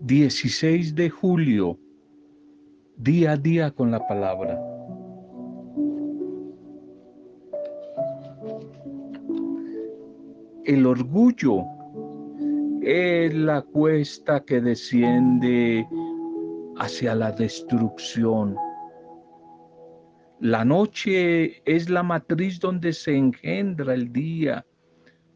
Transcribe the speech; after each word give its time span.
16 0.00 0.94
de 0.94 1.10
julio, 1.10 1.78
día 2.96 3.32
a 3.32 3.36
día 3.36 3.70
con 3.70 3.90
la 3.90 4.06
palabra. 4.06 4.58
El 10.64 10.86
orgullo 10.86 11.64
es 12.82 13.34
la 13.34 13.62
cuesta 13.62 14.44
que 14.44 14.60
desciende 14.60 15.86
hacia 16.78 17.14
la 17.14 17.32
destrucción. 17.32 18.56
La 20.40 20.64
noche 20.64 21.62
es 21.64 21.90
la 21.90 22.02
matriz 22.02 22.60
donde 22.60 22.92
se 22.92 23.16
engendra 23.16 23.94
el 23.94 24.12
día, 24.12 24.64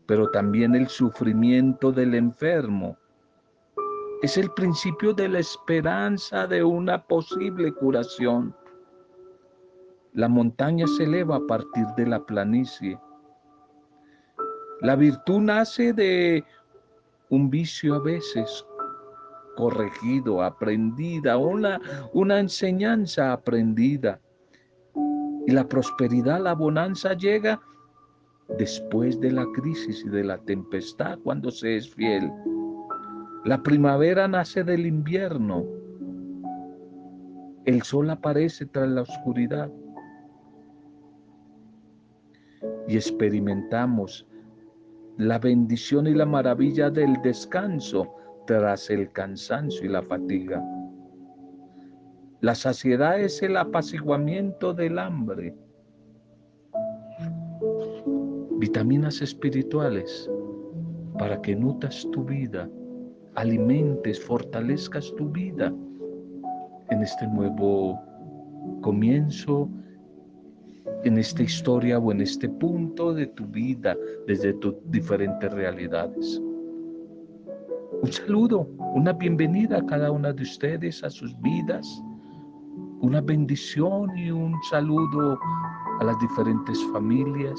pero 0.07 0.30
también 0.30 0.75
el 0.75 0.89
sufrimiento 0.89 1.93
del 1.93 2.14
enfermo. 2.14 2.96
Es 4.22 4.36
el 4.36 4.50
principio 4.50 5.13
de 5.13 5.29
la 5.29 5.40
esperanza 5.40 6.46
de 6.46 6.63
una 6.63 7.03
posible 7.03 7.72
curación. 7.72 8.54
La 10.12 10.29
montaña 10.29 10.86
se 10.86 11.04
eleva 11.04 11.36
a 11.36 11.46
partir 11.46 11.86
de 11.96 12.07
la 12.07 12.25
planicie. 12.25 12.99
La 14.81 14.96
virtud 14.96 15.40
nace 15.40 15.93
de 15.93 16.45
un 17.31 17.48
vicio 17.48 17.95
a 17.95 18.00
veces 18.00 18.67
corregido, 19.57 20.43
aprendida, 20.43 21.37
una, 21.37 21.81
una 22.12 22.40
enseñanza 22.40 23.32
aprendida. 23.32 24.21
Y 25.46 25.53
la 25.53 25.67
prosperidad, 25.67 26.40
la 26.40 26.54
bonanza 26.54 27.14
llega 27.14 27.61
después 28.58 29.20
de 29.20 29.32
la 29.32 29.46
crisis 29.54 30.04
y 30.04 30.08
de 30.08 30.24
la 30.24 30.38
tempestad 30.38 31.18
cuando 31.24 31.50
se 31.50 31.76
es 31.76 31.94
fiel. 31.94 32.30
La 33.44 33.62
primavera 33.62 34.28
nace 34.28 34.62
del 34.62 34.86
invierno. 34.86 35.64
El 37.64 37.83
sol 37.83 38.11
aparece 38.11 38.67
tras 38.67 38.89
la 38.89 39.03
oscuridad. 39.03 39.70
Y 42.89 42.97
experimentamos 42.97 44.27
la 45.16 45.39
bendición 45.39 46.06
y 46.06 46.14
la 46.14 46.27
maravilla 46.27 46.91
del 46.91 47.20
descanso 47.22 48.14
tras 48.47 48.91
el 48.91 49.11
cansancio 49.12 49.84
y 49.84 49.89
la 49.89 50.03
fatiga. 50.03 50.62
La 52.41 52.55
saciedad 52.55 53.20
es 53.20 53.42
el 53.42 53.56
apaciguamiento 53.56 54.75
del 54.75 54.98
hambre. 54.98 55.55
Vitaminas 58.63 59.21
espirituales 59.21 60.31
para 61.19 61.43
que 61.43 61.57
nutas 61.57 62.07
tu 62.13 62.23
vida, 62.23 62.71
alimentes, 63.35 64.23
fortalezcas 64.23 65.13
tu 65.17 65.29
vida 65.31 65.75
en 66.91 67.03
este 67.03 67.27
nuevo 67.27 68.01
comienzo 68.81 69.69
en 71.03 71.19
esta 71.19 71.43
historia 71.43 71.99
o 71.99 72.13
en 72.13 72.21
este 72.21 72.49
punto 72.49 73.13
de 73.13 73.27
tu 73.27 73.47
vida 73.47 73.97
desde 74.29 74.53
tus 74.53 74.77
diferentes 74.93 75.53
realidades. 75.53 76.41
Un 78.01 78.13
saludo, 78.13 78.69
una 78.95 79.13
bienvenida 79.13 79.79
a 79.79 79.87
cada 79.87 80.13
una 80.13 80.33
de 80.33 80.45
ustedes, 80.45 81.03
a 81.03 81.11
sus 81.11 81.37
vidas, 81.41 81.85
una 83.01 83.21
bendición 83.21 84.17
y 84.17 84.31
un 84.31 84.55
saludo 84.71 85.37
a 85.99 86.05
las 86.05 86.17
diferentes 86.21 86.79
familias. 86.93 87.59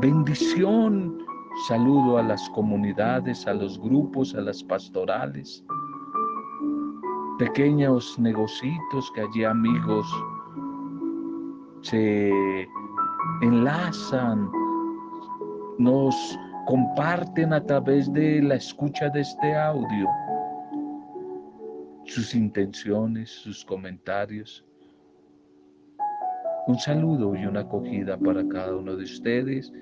Bendición, 0.00 1.24
saludo 1.68 2.18
a 2.18 2.22
las 2.22 2.50
comunidades, 2.50 3.46
a 3.46 3.54
los 3.54 3.78
grupos, 3.78 4.34
a 4.34 4.42
las 4.42 4.62
pastorales, 4.62 5.64
pequeños 7.38 8.18
negocios 8.18 9.10
que 9.14 9.22
allí 9.22 9.44
amigos 9.44 10.06
se 11.80 12.30
enlazan, 13.40 14.50
nos 15.78 16.14
comparten 16.66 17.54
a 17.54 17.64
través 17.64 18.12
de 18.12 18.42
la 18.42 18.56
escucha 18.56 19.08
de 19.08 19.20
este 19.22 19.56
audio 19.56 20.06
sus 22.04 22.34
intenciones, 22.34 23.30
sus 23.30 23.64
comentarios. 23.64 24.65
Un 26.66 26.78
saludo 26.80 27.36
y 27.36 27.46
una 27.46 27.60
acogida 27.60 28.18
para 28.18 28.46
cada 28.48 28.74
uno 28.74 28.96
de 28.96 29.04
ustedes. 29.04 29.72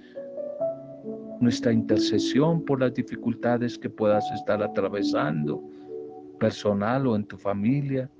Nuestra 1.40 1.72
intercesión 1.72 2.62
por 2.62 2.80
las 2.80 2.92
dificultades 2.92 3.78
que 3.78 3.88
puedas 3.88 4.30
estar 4.32 4.62
atravesando, 4.62 5.62
personal 6.38 7.06
o 7.06 7.16
en 7.16 7.24
tu 7.24 7.38
familia, 7.38 8.10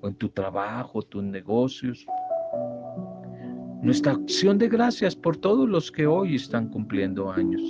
o 0.00 0.08
en 0.08 0.14
tu 0.14 0.28
trabajo, 0.28 1.00
tus 1.00 1.22
negocios. 1.22 2.04
Nuestra 3.82 4.12
acción 4.12 4.58
de 4.58 4.68
gracias 4.68 5.14
por 5.14 5.36
todos 5.36 5.68
los 5.68 5.92
que 5.92 6.08
hoy 6.08 6.34
están 6.34 6.68
cumpliendo 6.70 7.30
años, 7.30 7.62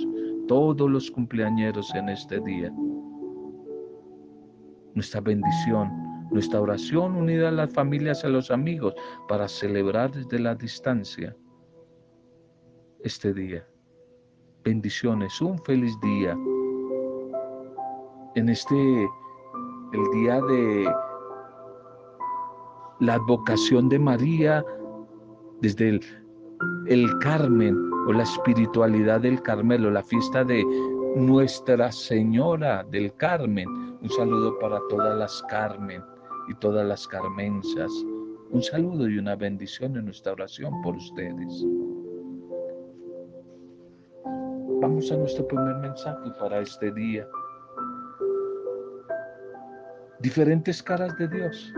todos 0.47 0.89
los 0.89 1.11
cumpleañeros 1.11 1.93
en 1.93 2.09
este 2.09 2.39
día. 2.39 2.73
Nuestra 4.95 5.21
bendición, 5.21 6.08
nuestra 6.31 6.61
oración 6.61 7.15
unida 7.15 7.49
a 7.49 7.51
las 7.51 7.73
familias, 7.73 8.23
a 8.23 8.29
los 8.29 8.51
amigos, 8.51 8.93
para 9.27 9.47
celebrar 9.47 10.11
desde 10.11 10.39
la 10.39 10.55
distancia 10.55 11.35
este 13.03 13.33
día. 13.33 13.65
Bendiciones, 14.63 15.39
un 15.41 15.57
feliz 15.63 15.97
día. 16.01 16.37
En 18.35 18.49
este, 18.49 19.03
el 19.93 20.11
día 20.13 20.41
de 20.41 20.93
la 22.99 23.13
advocación 23.15 23.89
de 23.89 23.97
María, 23.97 24.63
desde 25.61 25.89
el, 25.89 26.01
el 26.87 27.17
Carmen 27.19 27.75
o 28.07 28.13
la 28.13 28.23
espiritualidad 28.23 29.21
del 29.21 29.41
Carmelo, 29.41 29.89
la 29.89 30.03
fiesta 30.03 30.43
de 30.43 30.63
Nuestra 31.15 31.91
Señora 31.91 32.83
del 32.83 33.13
Carmen. 33.15 33.67
Un 34.01 34.09
saludo 34.09 34.59
para 34.59 34.79
todas 34.89 35.17
las 35.17 35.41
Carmen 35.49 36.03
y 36.49 36.55
todas 36.55 36.85
las 36.85 37.07
Carmensas. 37.07 37.91
Un 38.49 38.61
saludo 38.61 39.07
y 39.07 39.17
una 39.17 39.35
bendición 39.35 39.95
en 39.95 40.05
nuestra 40.05 40.33
oración 40.33 40.73
por 40.81 40.95
ustedes. 40.95 41.65
Vamos 44.81 45.11
a 45.11 45.17
nuestro 45.17 45.47
primer 45.47 45.75
mensaje 45.77 46.31
para 46.39 46.59
este 46.59 46.91
día. 46.91 47.27
Diferentes 50.19 50.83
caras 50.83 51.15
de 51.17 51.27
Dios. 51.27 51.73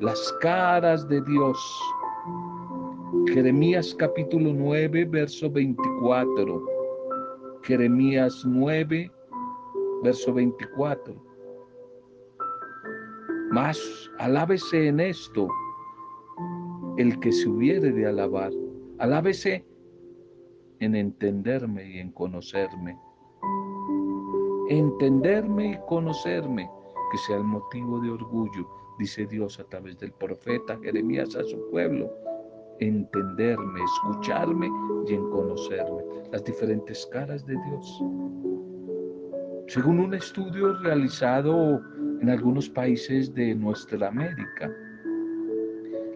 Las 0.00 0.32
caras 0.40 1.06
de 1.08 1.20
Dios 1.22 1.58
Jeremías 3.26 3.94
capítulo 3.98 4.52
9, 4.52 5.04
verso 5.04 5.50
24. 5.50 6.64
Jeremías 7.62 8.42
9, 8.44 9.10
verso 10.02 10.32
24. 10.32 11.29
Alábese 14.18 14.88
en 14.88 15.00
esto 15.00 15.48
el 16.96 17.18
que 17.20 17.32
se 17.32 17.48
hubiere 17.48 17.92
de 17.92 18.06
alabar. 18.06 18.52
Alábese 18.98 19.64
en 20.80 20.94
entenderme 20.94 21.88
y 21.88 21.98
en 21.98 22.12
conocerme. 22.12 22.98
Entenderme 24.68 25.72
y 25.72 25.78
conocerme, 25.88 26.70
que 27.10 27.18
sea 27.18 27.36
el 27.36 27.44
motivo 27.44 28.00
de 28.00 28.10
orgullo, 28.10 28.68
dice 28.98 29.26
Dios 29.26 29.58
a 29.58 29.64
través 29.64 29.98
del 29.98 30.12
profeta 30.12 30.78
Jeremías 30.82 31.34
a 31.34 31.44
su 31.44 31.70
pueblo 31.70 32.10
entenderme, 32.80 33.80
escucharme 33.84 34.70
y 35.06 35.14
en 35.14 35.30
conocerme, 35.30 36.02
las 36.32 36.42
diferentes 36.44 37.06
caras 37.12 37.46
de 37.46 37.54
Dios. 37.54 38.04
Según 39.68 40.00
un 40.00 40.14
estudio 40.14 40.76
realizado 40.78 41.80
en 42.20 42.30
algunos 42.30 42.68
países 42.68 43.34
de 43.34 43.54
nuestra 43.54 44.08
América, 44.08 44.70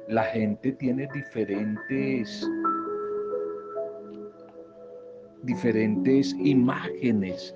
la 0.09 0.25
gente 0.25 0.73
tiene 0.73 1.09
diferentes 1.13 2.47
diferentes 5.45 6.35
imágenes 6.39 7.55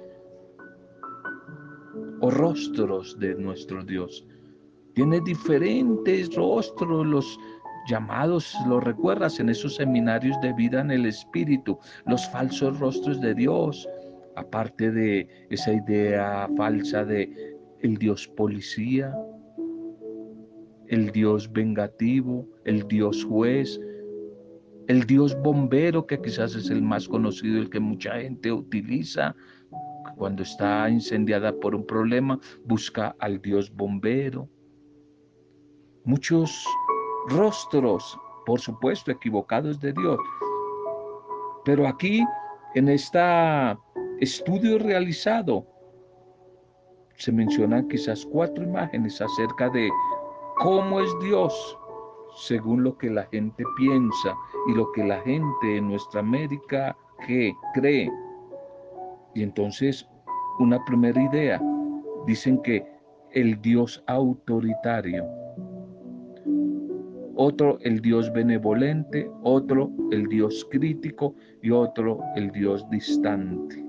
o 2.20 2.30
rostros 2.30 3.18
de 3.18 3.34
nuestro 3.34 3.82
Dios. 3.82 4.26
Tiene 4.94 5.20
diferentes 5.20 6.34
rostros 6.34 7.06
los 7.06 7.38
llamados, 7.88 8.54
lo 8.66 8.80
recuerdas 8.80 9.40
en 9.40 9.48
esos 9.48 9.76
seminarios 9.76 10.38
de 10.42 10.52
vida 10.52 10.80
en 10.80 10.90
el 10.90 11.06
Espíritu, 11.06 11.78
los 12.06 12.28
falsos 12.30 12.78
rostros 12.78 13.20
de 13.20 13.34
Dios, 13.34 13.88
aparte 14.36 14.90
de 14.90 15.26
esa 15.50 15.72
idea 15.72 16.48
falsa 16.56 17.04
de 17.04 17.47
el 17.82 17.96
Dios 17.96 18.28
policía, 18.28 19.14
el 20.88 21.10
Dios 21.12 21.52
vengativo, 21.52 22.48
el 22.64 22.86
Dios 22.88 23.24
juez, 23.24 23.80
el 24.88 25.04
Dios 25.04 25.36
bombero, 25.42 26.06
que 26.06 26.20
quizás 26.20 26.54
es 26.54 26.70
el 26.70 26.82
más 26.82 27.06
conocido, 27.06 27.58
el 27.58 27.70
que 27.70 27.80
mucha 27.80 28.18
gente 28.20 28.50
utiliza, 28.52 29.34
Cuando 30.16 30.42
está 30.42 30.88
incendiada 30.88 31.52
por 31.52 31.74
un 31.74 31.86
problema, 31.86 32.40
busca 32.64 33.14
al 33.20 33.40
Dios 33.40 33.70
bombero. 33.70 34.48
Muchos 36.04 36.64
rostros, 37.28 38.18
por 38.46 38.58
supuesto, 38.58 39.12
equivocados 39.12 39.78
de 39.78 39.92
Dios. 39.92 40.18
Pero 41.64 41.86
aquí, 41.86 42.24
en 42.74 42.88
este 42.88 43.20
estudio 44.20 44.78
realizado, 44.78 45.66
se 47.18 47.32
mencionan 47.32 47.88
quizás 47.88 48.24
cuatro 48.26 48.62
imágenes 48.62 49.20
acerca 49.20 49.68
de 49.70 49.90
cómo 50.58 51.00
es 51.00 51.10
Dios 51.22 51.78
según 52.36 52.84
lo 52.84 52.96
que 52.96 53.10
la 53.10 53.24
gente 53.24 53.64
piensa 53.76 54.34
y 54.68 54.74
lo 54.74 54.90
que 54.92 55.04
la 55.04 55.20
gente 55.22 55.76
en 55.76 55.88
nuestra 55.88 56.20
América 56.20 56.96
cree. 57.74 58.10
Y 59.34 59.42
entonces, 59.42 60.08
una 60.60 60.82
primera 60.84 61.20
idea, 61.20 61.60
dicen 62.26 62.62
que 62.62 62.86
el 63.32 63.60
Dios 63.60 64.02
autoritario, 64.06 65.26
otro 67.34 67.78
el 67.80 68.00
Dios 68.00 68.32
benevolente, 68.32 69.28
otro 69.42 69.90
el 70.12 70.28
Dios 70.28 70.66
crítico 70.70 71.34
y 71.62 71.72
otro 71.72 72.20
el 72.36 72.52
Dios 72.52 72.88
distante. 72.90 73.84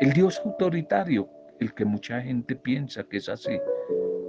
El 0.00 0.12
Dios 0.12 0.40
autoritario, 0.44 1.28
el 1.62 1.74
que 1.74 1.84
mucha 1.84 2.20
gente 2.20 2.56
piensa 2.56 3.04
que 3.04 3.16
es 3.18 3.28
así, 3.28 3.58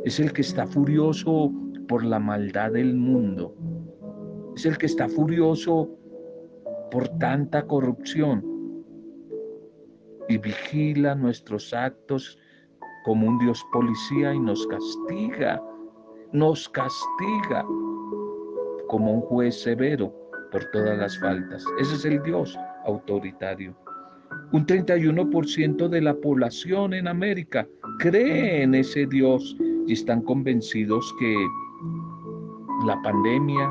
es 0.05 0.19
el 0.19 0.31
que 0.31 0.41
está 0.41 0.65
furioso 0.65 1.51
por 1.87 2.03
la 2.03 2.19
maldad 2.19 2.71
del 2.71 2.95
mundo. 2.95 3.55
Es 4.55 4.65
el 4.65 4.77
que 4.77 4.85
está 4.85 5.09
furioso 5.09 5.89
por 6.91 7.09
tanta 7.17 7.65
corrupción 7.65 8.45
y 10.29 10.37
vigila 10.37 11.15
nuestros 11.15 11.73
actos 11.73 12.37
como 13.03 13.27
un 13.27 13.39
Dios 13.39 13.65
policía 13.73 14.33
y 14.33 14.39
nos 14.39 14.65
castiga, 14.67 15.61
nos 16.31 16.69
castiga 16.69 17.65
como 18.87 19.13
un 19.13 19.21
juez 19.21 19.61
severo 19.61 20.13
por 20.51 20.63
todas 20.71 20.97
las 20.97 21.19
faltas. 21.19 21.65
Ese 21.79 21.95
es 21.95 22.05
el 22.05 22.21
Dios 22.21 22.57
autoritario. 22.85 23.75
Un 24.51 24.65
31% 24.65 25.87
de 25.87 26.01
la 26.01 26.13
población 26.13 26.93
en 26.93 27.07
América 27.07 27.67
cree 27.99 28.63
en 28.63 28.75
ese 28.75 29.05
Dios 29.07 29.55
y 29.87 29.93
están 29.93 30.21
convencidos 30.21 31.13
que 31.19 31.35
la 32.85 33.01
pandemia, 33.01 33.69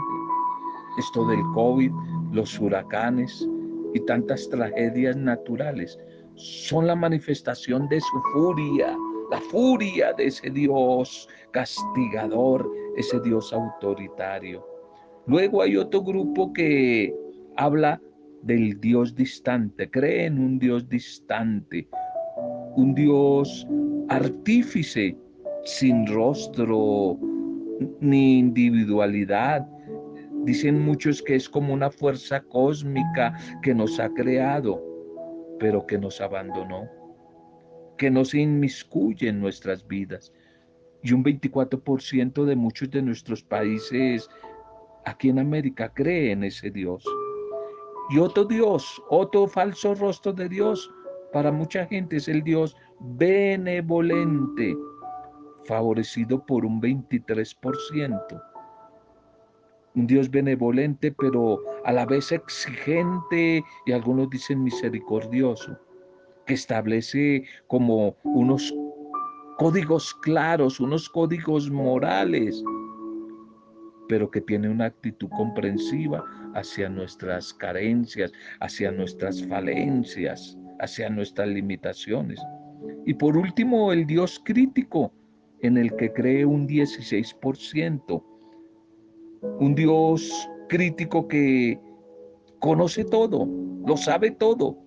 esto 0.98 1.26
del 1.26 1.40
COVID, 1.54 1.92
los 2.32 2.58
huracanes 2.58 3.48
y 3.94 4.00
tantas 4.00 4.48
tragedias 4.48 5.16
naturales 5.16 5.98
son 6.34 6.86
la 6.86 6.96
manifestación 6.96 7.88
de 7.88 8.00
su 8.00 8.20
furia, 8.32 8.96
la 9.30 9.40
furia 9.40 10.12
de 10.14 10.26
ese 10.26 10.50
Dios 10.50 11.28
castigador, 11.52 12.68
ese 12.96 13.20
Dios 13.20 13.52
autoritario. 13.52 14.66
Luego 15.26 15.62
hay 15.62 15.76
otro 15.76 16.02
grupo 16.02 16.52
que 16.52 17.14
habla 17.56 18.00
del 18.42 18.80
Dios 18.80 19.14
distante, 19.14 19.90
cree 19.90 20.26
en 20.26 20.38
un 20.38 20.58
Dios 20.58 20.88
distante, 20.88 21.88
un 22.76 22.94
Dios 22.94 23.66
artífice, 24.08 25.16
sin 25.64 26.06
rostro, 26.06 27.18
ni 28.00 28.38
individualidad. 28.38 29.66
Dicen 30.44 30.80
muchos 30.84 31.22
que 31.22 31.36
es 31.36 31.48
como 31.48 31.72
una 31.72 31.90
fuerza 31.90 32.40
cósmica 32.40 33.38
que 33.62 33.74
nos 33.74 34.00
ha 34.00 34.08
creado, 34.10 34.82
pero 35.60 35.86
que 35.86 35.98
nos 35.98 36.20
abandonó, 36.20 36.88
que 37.96 38.10
no 38.10 38.24
se 38.24 38.40
inmiscuye 38.40 39.28
en 39.28 39.40
nuestras 39.40 39.86
vidas. 39.86 40.32
Y 41.04 41.12
un 41.12 41.24
24% 41.24 42.44
de 42.44 42.56
muchos 42.56 42.90
de 42.90 43.02
nuestros 43.02 43.42
países 43.42 44.28
aquí 45.04 45.28
en 45.28 45.38
América 45.38 45.92
cree 45.94 46.32
en 46.32 46.44
ese 46.44 46.70
Dios. 46.70 47.04
Y 48.12 48.18
otro 48.18 48.44
Dios, 48.44 49.02
otro 49.08 49.46
falso 49.46 49.94
rostro 49.94 50.34
de 50.34 50.46
Dios, 50.46 50.90
para 51.32 51.50
mucha 51.50 51.86
gente 51.86 52.18
es 52.18 52.28
el 52.28 52.42
Dios 52.42 52.76
benevolente, 53.00 54.76
favorecido 55.64 56.44
por 56.44 56.66
un 56.66 56.78
23%. 56.82 58.42
Un 59.94 60.06
Dios 60.06 60.30
benevolente, 60.30 61.10
pero 61.12 61.58
a 61.86 61.92
la 61.92 62.04
vez 62.04 62.32
exigente 62.32 63.64
y 63.86 63.92
algunos 63.92 64.28
dicen 64.28 64.62
misericordioso, 64.62 65.78
que 66.44 66.52
establece 66.52 67.44
como 67.66 68.14
unos 68.24 68.74
códigos 69.56 70.12
claros, 70.16 70.80
unos 70.80 71.08
códigos 71.08 71.70
morales, 71.70 72.62
pero 74.08 74.30
que 74.30 74.40
tiene 74.40 74.68
una 74.68 74.86
actitud 74.86 75.28
comprensiva 75.30 76.24
hacia 76.54 76.88
nuestras 76.88 77.52
carencias, 77.54 78.32
hacia 78.60 78.90
nuestras 78.90 79.44
falencias, 79.46 80.58
hacia 80.80 81.08
nuestras 81.10 81.48
limitaciones. 81.48 82.40
Y 83.06 83.14
por 83.14 83.36
último, 83.36 83.92
el 83.92 84.06
Dios 84.06 84.40
crítico, 84.44 85.12
en 85.62 85.78
el 85.78 85.94
que 85.96 86.12
cree 86.12 86.44
un 86.44 86.66
16%. 86.68 88.22
Un 89.60 89.74
Dios 89.74 90.48
crítico 90.68 91.26
que 91.26 91.80
conoce 92.58 93.04
todo, 93.04 93.48
lo 93.86 93.96
sabe 93.96 94.30
todo, 94.30 94.78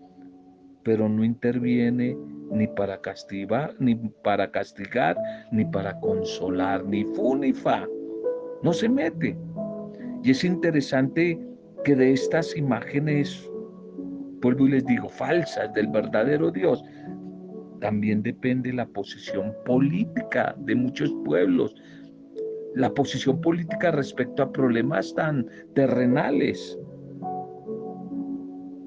pero 0.83 1.09
no 1.09 1.23
interviene 1.23 2.15
ni 2.51 2.67
para 2.67 3.01
castigar, 3.01 3.75
ni 3.79 3.95
para 4.23 4.51
castigar, 4.51 5.17
ni 5.51 5.65
para 5.65 5.99
consolar, 5.99 6.85
ni 6.85 7.03
fu 7.03 7.37
fa. 7.53 7.85
No 8.63 8.73
se 8.73 8.89
mete. 8.89 9.37
Y 10.23 10.31
es 10.31 10.43
interesante 10.43 11.39
que 11.83 11.95
de 11.95 12.13
estas 12.13 12.55
imágenes, 12.57 13.49
vuelvo 14.41 14.67
y 14.67 14.71
les 14.71 14.85
digo, 14.85 15.07
falsas 15.07 15.73
del 15.73 15.87
verdadero 15.87 16.51
Dios, 16.51 16.83
también 17.79 18.23
depende 18.23 18.73
la 18.73 18.87
posición 18.87 19.53
política 19.65 20.55
de 20.59 20.75
muchos 20.75 21.13
pueblos, 21.25 21.75
la 22.73 22.91
posición 22.93 23.39
política 23.41 23.91
respecto 23.91 24.43
a 24.43 24.51
problemas 24.51 25.13
tan 25.13 25.45
terrenales 25.75 26.77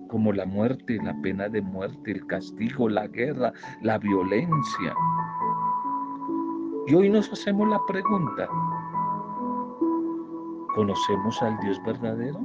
como 0.09 0.33
la 0.33 0.47
muerte, 0.47 0.99
la 1.05 1.15
pena 1.23 1.49
de 1.49 1.63
muerte, 1.63 2.13
el 2.13 2.27
castigo, 2.27 2.89
la 2.89 3.07
guerra, 3.07 3.53
la 3.83 3.99
violencia. 3.99 4.95
Y 6.89 6.95
hoy 6.95 7.11
nos 7.11 7.31
hacemos 7.33 7.69
la 7.69 7.79
pregunta, 7.87 8.49
¿conocemos 10.79 11.43
al 11.43 11.59
Dios 11.59 11.83
verdadero? 11.85 12.39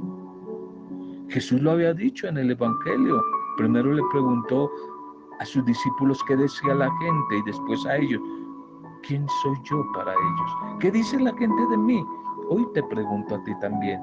Jesús 1.28 1.62
lo 1.62 1.70
había 1.70 1.94
dicho 1.94 2.26
en 2.26 2.36
el 2.36 2.50
Evangelio. 2.50 3.22
Primero 3.56 3.92
le 3.92 4.02
preguntó 4.10 4.68
a 5.38 5.44
sus 5.44 5.64
discípulos 5.64 6.18
qué 6.26 6.34
decía 6.34 6.74
la 6.74 6.90
gente 6.98 7.38
y 7.38 7.42
después 7.46 7.86
a 7.86 7.96
ellos, 7.96 8.20
¿quién 9.06 9.24
soy 9.40 9.56
yo 9.70 9.86
para 9.94 10.10
ellos? 10.10 10.80
¿Qué 10.80 10.90
dice 10.90 11.20
la 11.20 11.32
gente 11.36 11.62
de 11.70 11.76
mí? 11.76 12.04
Hoy 12.48 12.66
te 12.74 12.82
pregunto 12.82 13.36
a 13.36 13.44
ti 13.44 13.52
también, 13.60 14.00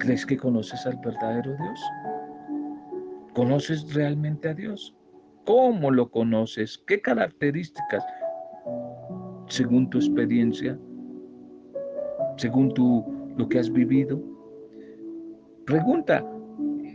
¿crees 0.00 0.26
que 0.26 0.36
conoces 0.36 0.84
al 0.84 0.98
verdadero 1.04 1.54
Dios? 1.56 1.80
¿Conoces 3.32 3.94
realmente 3.94 4.48
a 4.48 4.54
Dios? 4.54 4.92
¿Cómo 5.46 5.92
lo 5.92 6.10
conoces? 6.10 6.82
¿Qué 6.88 7.00
características, 7.00 8.04
según 9.46 9.88
tu 9.88 9.98
experiencia, 9.98 10.76
según 12.36 12.72
tu, 12.74 13.04
lo 13.36 13.48
que 13.48 13.58
has 13.58 13.70
vivido? 13.70 14.20
Pregunta, 15.66 16.24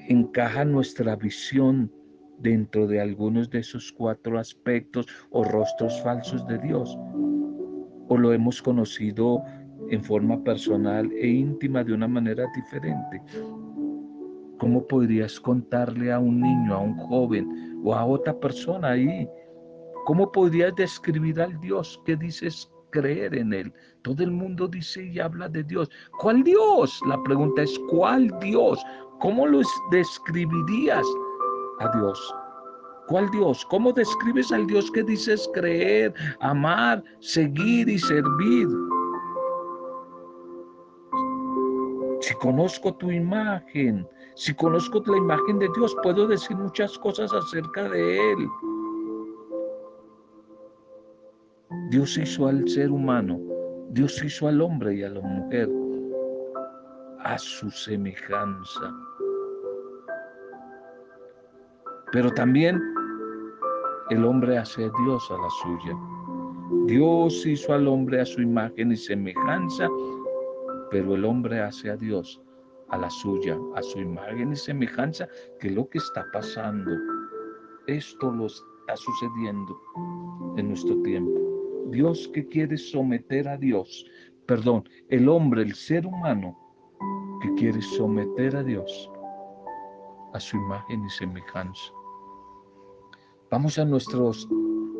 ¿encaja 0.08 0.65
nuestra 0.65 1.15
visión 1.15 1.91
dentro 2.39 2.88
de 2.88 3.01
algunos 3.01 3.50
de 3.50 3.60
esos 3.60 3.91
cuatro 3.91 4.39
aspectos 4.39 5.08
o 5.31 5.43
rostros 5.43 6.01
falsos 6.01 6.46
de 6.48 6.58
Dios? 6.60 6.98
¿O 8.08 8.17
lo 8.17 8.34
hemos 8.34 8.62
conocido 8.62 9.43
en 9.89 10.03
forma 10.03 10.43
personal 10.43 11.12
e 11.13 11.27
íntima 11.27 11.84
de 11.84 11.93
una 11.93 12.08
manera 12.08 12.46
diferente? 12.55 13.22
¿Cómo 14.60 14.86
podrías 14.88 15.39
contarle 15.39 16.12
a 16.12 16.19
un 16.19 16.41
niño, 16.41 16.74
a 16.74 16.79
un 16.79 16.98
joven 16.98 17.81
o 17.84 17.93
a 17.93 18.05
otra 18.05 18.38
persona 18.38 18.91
ahí? 18.91 19.27
¿Cómo 20.05 20.31
podrías 20.31 20.75
describir 20.75 21.39
al 21.39 21.60
Dios 21.60 22.01
que 22.05 22.15
dices 22.15 22.69
creer 22.91 23.36
en 23.36 23.53
Él? 23.53 23.74
Todo 24.01 24.24
el 24.24 24.31
mundo 24.31 24.67
dice 24.67 25.03
y 25.05 25.19
habla 25.19 25.50
de 25.50 25.63
Dios. 25.63 25.89
¿Cuál 26.19 26.43
Dios? 26.43 27.00
La 27.08 27.22
pregunta 27.24 27.63
es, 27.63 27.79
¿cuál 27.89 28.34
Dios? 28.39 28.79
¿Cómo 29.19 29.46
lo 29.48 29.62
describirías? 29.91 31.05
a 31.79 31.98
Dios. 31.98 32.36
¿Cuál 33.08 33.29
Dios? 33.31 33.65
¿Cómo 33.69 33.91
describes 33.91 34.51
al 34.51 34.67
Dios 34.67 34.91
que 34.91 35.03
dices 35.03 35.50
creer, 35.53 36.13
amar, 36.41 37.03
seguir 37.19 37.89
y 37.89 37.98
servir? 37.98 38.67
Si 42.22 42.34
conozco 42.36 42.93
tu 42.96 43.10
imagen, 43.10 44.08
si 44.36 44.53
conozco 44.53 45.01
la 45.08 45.17
imagen 45.17 45.58
de 45.58 45.69
Dios, 45.75 45.96
puedo 46.03 46.27
decir 46.27 46.55
muchas 46.58 46.98
cosas 47.00 47.34
acerca 47.34 47.89
de 47.89 48.31
Él. 48.34 48.48
Dios 51.89 52.19
hizo 52.19 52.48
al 52.48 52.67
ser 52.69 52.91
humano, 52.91 53.39
Dios 53.89 54.24
hizo 54.24 54.48
al 54.48 54.62
hombre 54.62 54.96
y 54.96 55.03
a 55.03 55.10
la 55.10 55.22
mujer 55.22 55.67
a 57.24 57.36
su 57.39 57.72
semejanza. 57.72 58.93
Pero 62.12 62.31
también 62.31 62.79
el 64.12 64.24
hombre 64.24 64.60
hace 64.60 64.86
a 64.86 64.91
Dios 65.03 65.31
a 65.31 65.34
la 65.34 65.50
suya. 65.63 65.98
Dios 66.86 67.43
hizo 67.48 67.74
al 67.74 67.88
hombre 67.88 68.22
a 68.22 68.25
su 68.25 68.39
imagen 68.39 68.91
y 68.91 68.96
semejanza, 68.96 69.88
pero 70.91 71.15
el 71.15 71.25
hombre 71.25 71.60
hace 71.60 71.89
a 71.89 71.98
Dios 71.98 72.39
a 72.89 73.00
la 73.00 73.10
suya, 73.10 73.58
a 73.75 73.81
su 73.81 73.98
imagen 73.98 74.51
y 74.51 74.55
semejanza, 74.55 75.27
que 75.60 75.72
lo 75.72 75.89
que 75.89 75.98
está 75.98 76.24
pasando. 76.34 76.91
Esto 77.88 78.31
lo 78.31 78.46
está 78.46 78.96
sucediendo 78.96 79.75
en 80.55 80.67
nuestro 80.67 80.96
tiempo. 81.01 81.48
Dios 81.89 82.29
que 82.34 82.48
quiere 82.48 82.77
someter 82.77 83.48
a 83.48 83.58
Dios, 83.58 84.05
perdón, 84.46 84.88
el 85.10 85.27
hombre, 85.29 85.62
el 85.62 85.74
ser 85.74 86.05
humano, 86.05 86.58
que 87.41 87.53
quiere 87.55 87.81
someter 87.81 88.55
a 88.55 88.63
Dios 88.63 89.10
a 90.34 90.39
su 90.39 90.58
imagen 90.58 91.03
y 91.05 91.10
semejanza. 91.10 91.91
Vamos 93.51 93.79
a 93.79 93.86
nuestros 93.86 94.48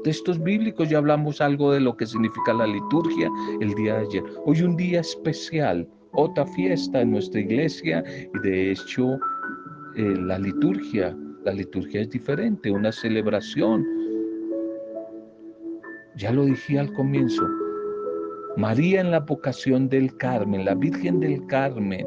textos 0.03 0.41
bíblicos, 0.41 0.89
ya 0.89 0.98
hablamos 0.98 1.41
algo 1.41 1.72
de 1.72 1.81
lo 1.81 1.96
que 1.96 2.05
significa 2.05 2.53
la 2.53 2.65
liturgia 2.65 3.29
el 3.60 3.74
día 3.75 3.96
de 3.96 4.08
ayer. 4.08 4.24
Hoy 4.46 4.62
un 4.62 4.75
día 4.75 5.01
especial, 5.01 5.88
otra 6.13 6.46
fiesta 6.46 7.01
en 7.01 7.12
nuestra 7.12 7.41
iglesia 7.41 8.03
y 8.34 8.39
de 8.39 8.72
hecho 8.72 9.19
eh, 9.96 10.15
la 10.17 10.39
liturgia, 10.39 11.15
la 11.43 11.53
liturgia 11.53 12.01
es 12.01 12.10
diferente, 12.10 12.72
una 12.72 12.91
celebración. 12.91 13.86
Ya 16.19 16.33
lo 16.33 16.45
dije 16.45 16.77
al 16.77 16.91
comienzo, 16.93 17.47
María 18.57 18.99
en 18.99 19.09
la 19.09 19.21
vocación 19.21 19.88
del 19.88 20.15
Carmen, 20.17 20.65
la 20.65 20.75
Virgen 20.75 21.21
del 21.21 21.45
Carmen. 21.47 22.05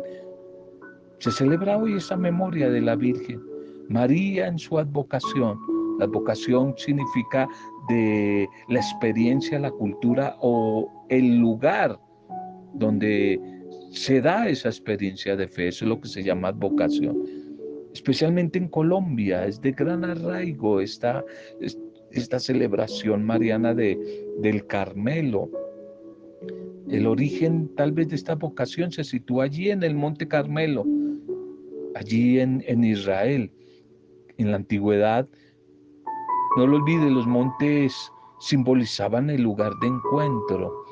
Se 1.18 1.30
celebra 1.30 1.78
hoy 1.78 1.96
esa 1.96 2.16
memoria 2.16 2.68
de 2.68 2.82
la 2.82 2.94
Virgen. 2.94 3.40
María 3.88 4.48
en 4.48 4.58
su 4.58 4.78
advocación 4.78 5.58
la 5.98 6.06
vocación 6.06 6.74
significa 6.76 7.48
de 7.88 8.48
la 8.68 8.80
experiencia, 8.80 9.58
la 9.58 9.70
cultura 9.70 10.36
o 10.40 11.06
el 11.08 11.38
lugar 11.38 11.98
donde 12.74 13.40
se 13.92 14.20
da 14.20 14.48
esa 14.48 14.68
experiencia 14.68 15.36
de 15.36 15.48
fe. 15.48 15.68
Eso 15.68 15.84
es 15.84 15.88
lo 15.88 16.00
que 16.00 16.08
se 16.08 16.22
llama 16.22 16.50
vocación. 16.50 17.22
Especialmente 17.92 18.58
en 18.58 18.68
Colombia, 18.68 19.46
es 19.46 19.60
de 19.60 19.72
gran 19.72 20.04
arraigo 20.04 20.80
esta, 20.80 21.24
esta 22.12 22.38
celebración 22.38 23.24
mariana 23.24 23.74
de, 23.74 23.98
del 24.38 24.66
Carmelo. 24.66 25.48
El 26.88 27.06
origen 27.06 27.74
tal 27.76 27.92
vez 27.92 28.08
de 28.08 28.16
esta 28.16 28.34
vocación 28.34 28.92
se 28.92 29.04
sitúa 29.04 29.44
allí 29.44 29.70
en 29.70 29.82
el 29.82 29.94
Monte 29.94 30.28
Carmelo, 30.28 30.84
allí 31.94 32.40
en, 32.40 32.62
en 32.66 32.84
Israel. 32.84 33.52
En 34.38 34.50
la 34.50 34.56
antigüedad 34.56 35.28
no 36.56 36.66
lo 36.66 36.76
olvide, 36.76 37.10
los 37.10 37.26
montes 37.26 38.12
simbolizaban 38.40 39.30
el 39.30 39.42
lugar 39.42 39.72
de 39.80 39.86
encuentro, 39.86 40.84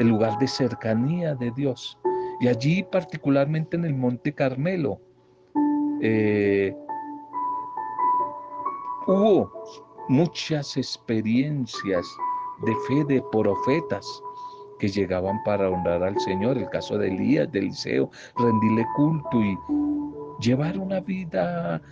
el 0.00 0.08
lugar 0.08 0.38
de 0.38 0.48
cercanía 0.48 1.34
de 1.34 1.52
Dios. 1.52 1.98
Y 2.40 2.48
allí, 2.48 2.82
particularmente 2.82 3.76
en 3.76 3.84
el 3.84 3.94
Monte 3.94 4.32
Carmelo, 4.32 5.00
eh, 6.00 6.74
hubo 9.06 9.52
muchas 10.08 10.76
experiencias 10.76 12.06
de 12.64 12.74
fe 12.88 13.04
de 13.14 13.22
profetas 13.30 14.06
que 14.78 14.88
llegaban 14.88 15.42
para 15.44 15.68
honrar 15.68 16.02
al 16.02 16.18
Señor, 16.20 16.56
el 16.56 16.68
caso 16.70 16.98
de 16.98 17.08
Elías, 17.08 17.50
de 17.52 17.60
Eliseo, 17.60 18.10
rendirle 18.36 18.86
culto 18.96 19.42
y 19.42 19.56
llevar 20.40 20.78
una 20.78 21.00
vida 21.00 21.82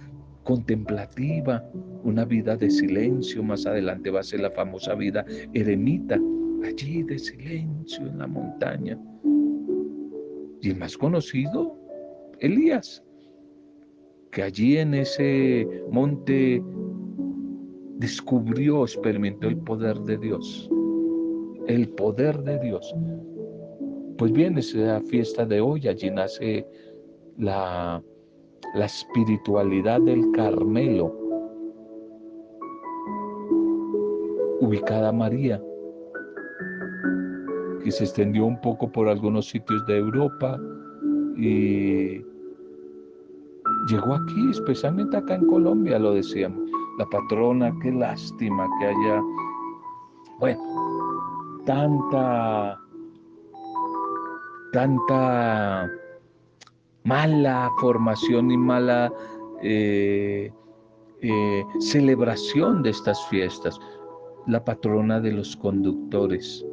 contemplativa, 0.44 1.62
una 2.04 2.24
vida 2.24 2.56
de 2.56 2.70
silencio. 2.70 3.42
Más 3.42 3.66
adelante 3.66 4.10
va 4.10 4.20
a 4.20 4.24
ser 4.24 4.40
la 4.40 4.50
famosa 4.50 4.94
vida 4.94 5.24
eremita, 5.52 6.18
allí 6.64 7.02
de 7.02 7.18
silencio 7.18 8.06
en 8.06 8.18
la 8.18 8.26
montaña. 8.26 8.98
Y 10.62 10.70
el 10.70 10.76
más 10.76 10.96
conocido, 10.96 11.76
Elías, 12.38 13.02
que 14.30 14.42
allí 14.42 14.78
en 14.78 14.94
ese 14.94 15.66
monte 15.90 16.62
descubrió, 17.98 18.82
experimentó 18.82 19.48
el 19.48 19.58
poder 19.58 19.98
de 20.00 20.18
Dios. 20.18 20.70
El 21.66 21.88
poder 21.90 22.42
de 22.42 22.58
Dios. 22.58 22.94
Pues 24.18 24.32
bien, 24.32 24.56
esa 24.56 25.00
fiesta 25.00 25.44
de 25.44 25.60
hoy, 25.60 25.88
allí 25.88 26.10
nace 26.10 26.66
la 27.36 28.02
la 28.76 28.86
espiritualidad 28.86 30.00
del 30.02 30.30
Carmelo, 30.32 31.06
ubicada 34.60 35.12
María, 35.12 35.62
que 37.82 37.90
se 37.90 38.04
extendió 38.04 38.44
un 38.44 38.60
poco 38.60 38.90
por 38.90 39.08
algunos 39.08 39.48
sitios 39.48 39.86
de 39.86 39.96
Europa 39.96 40.60
y 41.36 42.22
llegó 43.88 44.14
aquí, 44.14 44.50
especialmente 44.50 45.16
acá 45.16 45.36
en 45.36 45.46
Colombia, 45.46 45.98
lo 45.98 46.12
decíamos. 46.12 46.75
La 46.98 47.06
patrona, 47.06 47.76
qué 47.82 47.92
lástima 47.92 48.66
que 48.78 48.86
haya, 48.86 49.22
bueno, 50.38 50.60
tanta, 51.66 52.80
tanta 54.72 55.90
mala 57.04 57.70
formación 57.80 58.50
y 58.50 58.56
mala 58.56 59.12
eh, 59.62 60.50
eh, 61.20 61.64
celebración 61.80 62.82
de 62.82 62.90
estas 62.90 63.26
fiestas. 63.28 63.78
La 64.46 64.64
patrona 64.64 65.20
de 65.20 65.32
los 65.32 65.56
conductores. 65.56 66.64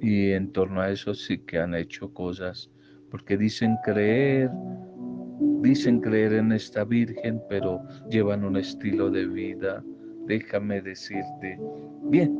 Y 0.00 0.32
en 0.32 0.52
torno 0.52 0.80
a 0.80 0.90
eso 0.90 1.14
sí 1.14 1.38
que 1.38 1.58
han 1.58 1.74
hecho 1.74 2.12
cosas, 2.12 2.70
porque 3.10 3.36
dicen 3.36 3.76
creer, 3.84 4.50
dicen 5.64 6.00
creer 6.00 6.34
en 6.34 6.52
esta 6.52 6.84
Virgen, 6.84 7.42
pero 7.48 7.80
llevan 8.10 8.44
un 8.44 8.58
estilo 8.58 9.10
de 9.10 9.26
vida, 9.26 9.82
déjame 10.26 10.82
decirte. 10.82 11.58
Bien, 12.02 12.38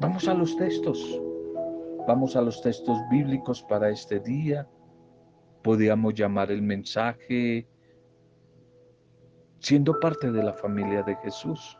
vamos 0.00 0.26
a 0.26 0.34
los 0.34 0.56
textos. 0.56 1.20
Vamos 2.08 2.34
a 2.34 2.40
los 2.40 2.60
textos 2.62 2.98
bíblicos 3.10 3.62
para 3.62 3.90
este 3.90 4.18
día. 4.20 4.66
Podríamos 5.62 6.14
llamar 6.14 6.50
el 6.50 6.62
mensaje 6.62 7.68
siendo 9.60 10.00
parte 10.00 10.32
de 10.32 10.42
la 10.42 10.54
familia 10.54 11.02
de 11.02 11.14
Jesús. 11.16 11.78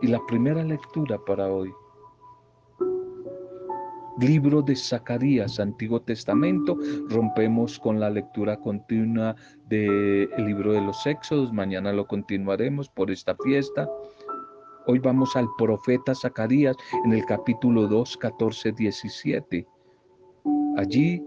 Y 0.00 0.06
la 0.06 0.20
primera 0.26 0.62
lectura 0.62 1.18
para 1.26 1.52
hoy. 1.52 1.70
Libro 4.20 4.62
de 4.62 4.76
Zacarías, 4.76 5.58
Antiguo 5.60 6.00
Testamento. 6.00 6.78
Rompemos 7.08 7.78
con 7.78 8.00
la 8.00 8.10
lectura 8.10 8.58
continua 8.58 9.34
del 9.68 10.28
libro 10.38 10.72
de 10.72 10.80
los 10.80 11.06
Éxodos. 11.06 11.52
Mañana 11.52 11.92
lo 11.92 12.06
continuaremos 12.06 12.88
por 12.88 13.10
esta 13.10 13.36
fiesta. 13.44 13.88
Hoy 14.86 14.98
vamos 14.98 15.34
al 15.34 15.48
profeta 15.58 16.14
Zacarías 16.14 16.76
en 17.04 17.14
el 17.14 17.24
capítulo 17.24 17.86
2, 17.88 18.16
14, 18.18 18.72
17. 18.72 19.66
Allí 20.76 21.22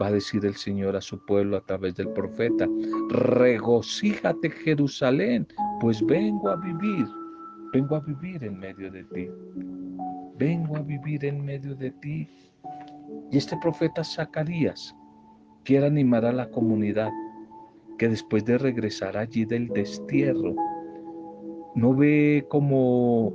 va 0.00 0.06
a 0.06 0.12
decir 0.12 0.44
el 0.44 0.54
Señor 0.54 0.96
a 0.96 1.00
su 1.00 1.18
pueblo 1.26 1.56
a 1.56 1.60
través 1.60 1.94
del 1.96 2.08
profeta, 2.10 2.68
regocíjate 3.10 4.50
Jerusalén, 4.50 5.46
pues 5.80 6.04
vengo 6.06 6.48
a 6.48 6.56
vivir, 6.56 7.06
vengo 7.72 7.96
a 7.96 8.00
vivir 8.00 8.42
en 8.44 8.58
medio 8.58 8.90
de 8.90 9.04
ti, 9.04 9.28
vengo 10.40 10.76
a 10.76 10.80
vivir 10.80 11.26
en 11.26 11.44
medio 11.44 11.74
de 11.76 11.90
ti. 11.90 12.26
Y 13.30 13.36
este 13.36 13.56
profeta 13.58 14.02
Zacarías 14.02 14.96
quiere 15.64 15.86
animar 15.86 16.24
a 16.24 16.32
la 16.32 16.48
comunidad 16.50 17.10
que 17.98 18.08
después 18.08 18.46
de 18.46 18.56
regresar 18.56 19.18
allí 19.18 19.44
del 19.44 19.68
destierro, 19.68 20.54
no 21.74 21.94
ve 21.94 22.46
como 22.48 23.28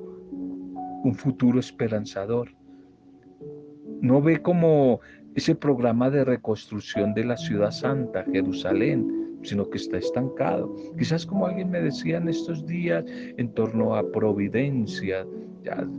un 1.03 1.13
futuro 1.13 1.59
esperanzador, 1.59 2.49
no 4.01 4.19
ve 4.21 4.41
como 4.41 4.99
ese 5.35 5.53
programa 5.53 6.09
de 6.09 6.25
reconstrucción 6.25 7.13
de 7.13 7.25
la 7.25 7.37
ciudad 7.37 7.69
santa, 7.69 8.25
Jerusalén, 8.31 9.37
sino 9.43 9.69
que 9.69 9.77
está 9.77 9.99
estancado. 9.99 10.73
Quizás 10.97 11.25
como 11.25 11.45
alguien 11.45 11.69
me 11.69 11.81
decía 11.81 12.17
en 12.17 12.27
estos 12.27 12.65
días 12.65 13.05
en 13.37 13.53
torno 13.53 13.95
a 13.95 14.11
providencia, 14.11 15.27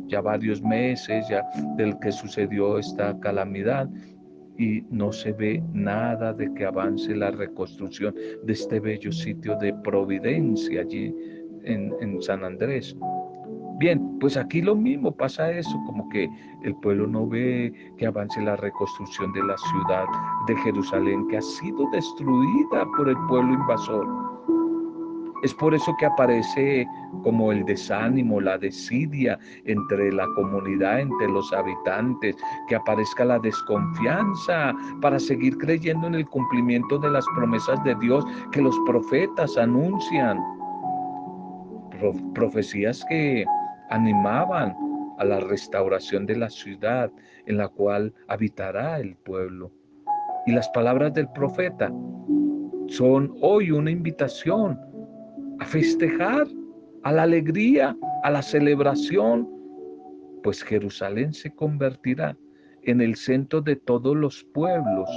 ya, 0.08 0.20
varios 0.20 0.62
meses 0.62 1.26
ya 1.28 1.42
del 1.76 1.98
que 1.98 2.12
sucedió 2.12 2.78
esta 2.78 3.18
calamidad 3.20 3.88
y 4.58 4.82
no 4.90 5.12
se 5.12 5.32
ve 5.32 5.62
nada 5.72 6.32
de 6.32 6.52
que 6.54 6.64
avance 6.64 7.14
la 7.14 7.30
reconstrucción 7.30 8.14
de 8.44 8.52
este 8.52 8.80
bello 8.80 9.12
sitio 9.12 9.56
de 9.58 9.74
Providencia 9.84 10.80
allí 10.80 11.14
en, 11.64 11.92
en 12.00 12.22
San 12.22 12.44
Andrés. 12.44 12.96
Bien, 13.78 14.18
pues 14.20 14.38
aquí 14.38 14.62
lo 14.62 14.74
mismo 14.74 15.14
pasa 15.14 15.50
eso, 15.52 15.78
como 15.84 16.08
que 16.08 16.26
el 16.62 16.74
pueblo 16.76 17.06
no 17.06 17.26
ve 17.26 17.70
que 17.98 18.06
avance 18.06 18.40
la 18.40 18.56
reconstrucción 18.56 19.30
de 19.34 19.42
la 19.42 19.54
ciudad 19.58 20.06
de 20.46 20.56
Jerusalén, 20.56 21.28
que 21.28 21.36
ha 21.36 21.42
sido 21.42 21.84
destruida 21.92 22.86
por 22.96 23.10
el 23.10 23.16
pueblo 23.28 23.52
invasor. 23.52 24.25
Es 25.46 25.54
por 25.54 25.72
eso 25.76 25.94
que 25.96 26.06
aparece 26.06 26.88
como 27.22 27.52
el 27.52 27.64
desánimo, 27.64 28.40
la 28.40 28.58
desidia 28.58 29.38
entre 29.64 30.10
la 30.10 30.26
comunidad, 30.34 30.98
entre 30.98 31.28
los 31.28 31.52
habitantes, 31.52 32.34
que 32.66 32.74
aparezca 32.74 33.24
la 33.24 33.38
desconfianza 33.38 34.74
para 35.00 35.20
seguir 35.20 35.56
creyendo 35.58 36.08
en 36.08 36.16
el 36.16 36.26
cumplimiento 36.26 36.98
de 36.98 37.10
las 37.10 37.24
promesas 37.36 37.80
de 37.84 37.94
Dios 38.00 38.24
que 38.50 38.60
los 38.60 38.76
profetas 38.86 39.56
anuncian. 39.56 40.36
profecías 42.34 43.06
que 43.08 43.44
animaban 43.90 44.76
a 45.18 45.24
la 45.24 45.38
restauración 45.38 46.26
de 46.26 46.38
la 46.38 46.50
ciudad 46.50 47.08
en 47.46 47.58
la 47.58 47.68
cual 47.68 48.12
habitará 48.26 48.98
el 48.98 49.14
pueblo. 49.18 49.70
Y 50.44 50.50
las 50.50 50.68
palabras 50.70 51.14
del 51.14 51.28
profeta 51.28 51.92
son 52.88 53.32
hoy 53.40 53.70
una 53.70 53.92
invitación 53.92 54.95
festejar, 55.66 56.46
a 57.02 57.12
la 57.12 57.22
alegría, 57.22 57.96
a 58.24 58.30
la 58.30 58.42
celebración, 58.42 59.48
pues 60.42 60.62
Jerusalén 60.62 61.32
se 61.32 61.54
convertirá 61.54 62.36
en 62.82 63.00
el 63.00 63.14
centro 63.16 63.60
de 63.60 63.76
todos 63.76 64.16
los 64.16 64.44
pueblos 64.54 65.08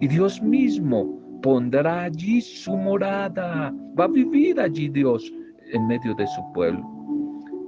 y 0.00 0.08
Dios 0.08 0.42
mismo 0.42 1.20
pondrá 1.42 2.04
allí 2.04 2.40
su 2.40 2.76
morada, 2.76 3.74
va 3.98 4.04
a 4.04 4.08
vivir 4.08 4.60
allí 4.60 4.88
Dios 4.88 5.32
en 5.72 5.86
medio 5.86 6.14
de 6.14 6.26
su 6.26 6.52
pueblo. 6.54 6.82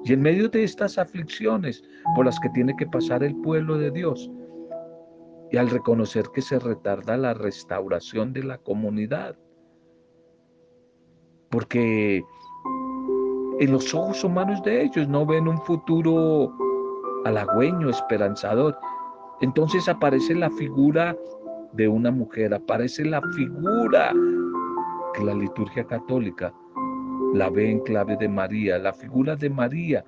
Y 0.05 0.13
en 0.13 0.21
medio 0.21 0.49
de 0.49 0.65
estas 0.65 0.99
aflicciones 0.99 1.83
por 2.15 2.27
las 2.27 2.39
que 2.41 2.51
tiene 2.51 2.75
que 2.77 2.87
pasar 2.87 3.23
el 3.23 3.35
pueblo 3.37 3.79
de 3.79 3.91
Dios, 3.91 4.31
y 5.51 5.57
al 5.57 5.71
reconocer 5.71 6.25
que 6.35 6.43
se 6.43 6.59
retarda 6.59 7.17
la 7.17 7.35
restauración 7.35 8.33
de 8.33 8.43
la 8.43 8.59
comunidad, 8.59 9.37
porque 11.55 12.27
en 13.61 13.71
los 13.71 13.95
ojos 13.95 14.25
humanos 14.25 14.61
de 14.65 14.83
ellos 14.83 15.07
no 15.07 15.25
ven 15.25 15.47
un 15.47 15.61
futuro 15.63 16.53
halagüeño, 17.25 17.91
esperanzador. 17.91 18.77
Entonces 19.41 19.89
aparece 19.89 20.35
la 20.35 20.51
figura 20.51 21.17
de 21.73 21.87
una 21.87 22.11
mujer, 22.11 22.53
aparece 22.55 23.05
la 23.05 23.23
figura 23.37 24.13
que 25.15 25.23
la 25.23 25.33
liturgia 25.33 25.85
católica 25.85 26.53
la 27.35 27.51
ve 27.51 27.71
en 27.71 27.81
clave 27.81 28.17
de 28.17 28.29
María, 28.29 28.77
la 28.79 28.93
figura 28.93 29.37
de 29.37 29.49
María 29.49 30.05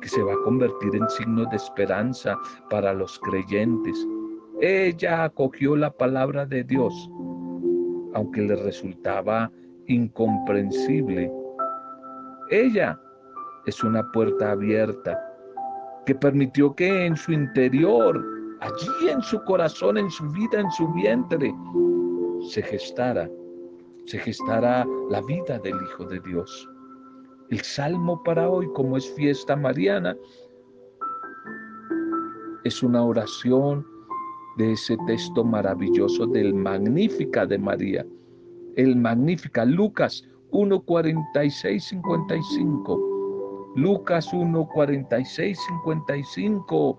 que 0.00 0.08
se 0.08 0.22
va 0.22 0.34
a 0.34 0.42
convertir 0.44 0.94
en 0.94 1.08
signo 1.08 1.44
de 1.46 1.56
esperanza 1.56 2.38
para 2.70 2.92
los 2.92 3.18
creyentes. 3.18 4.06
Ella 4.60 5.24
acogió 5.24 5.74
la 5.74 5.90
palabra 5.90 6.46
de 6.46 6.62
Dios, 6.62 7.10
aunque 8.14 8.42
le 8.42 8.54
resultaba 8.54 9.50
incomprensible. 9.88 11.30
Ella 12.50 13.00
es 13.66 13.82
una 13.82 14.02
puerta 14.12 14.52
abierta 14.52 15.18
que 16.06 16.14
permitió 16.14 16.74
que 16.74 17.06
en 17.06 17.16
su 17.16 17.32
interior, 17.32 18.22
allí 18.60 19.08
en 19.08 19.22
su 19.22 19.42
corazón, 19.44 19.98
en 19.98 20.10
su 20.10 20.28
vida, 20.30 20.60
en 20.60 20.70
su 20.70 20.92
vientre, 20.92 21.54
se 22.50 22.62
gestara 22.62 23.28
se 24.06 24.18
gestará 24.18 24.86
la 25.10 25.20
vida 25.22 25.58
del 25.58 25.74
Hijo 25.74 26.04
de 26.04 26.20
Dios. 26.20 26.68
El 27.50 27.60
salmo 27.60 28.22
para 28.22 28.48
hoy, 28.48 28.68
como 28.74 28.96
es 28.96 29.10
fiesta 29.14 29.56
mariana, 29.56 30.16
es 32.64 32.82
una 32.82 33.04
oración 33.04 33.86
de 34.56 34.72
ese 34.72 34.96
texto 35.06 35.44
maravilloso 35.44 36.26
del 36.26 36.54
Magnífica 36.54 37.46
de 37.46 37.58
María. 37.58 38.06
El 38.76 38.96
Magnífica, 38.96 39.64
Lucas 39.64 40.24
1.46, 40.50 41.80
55. 41.80 43.72
Lucas 43.76 44.32
1.46, 44.32 45.56
55 45.56 46.98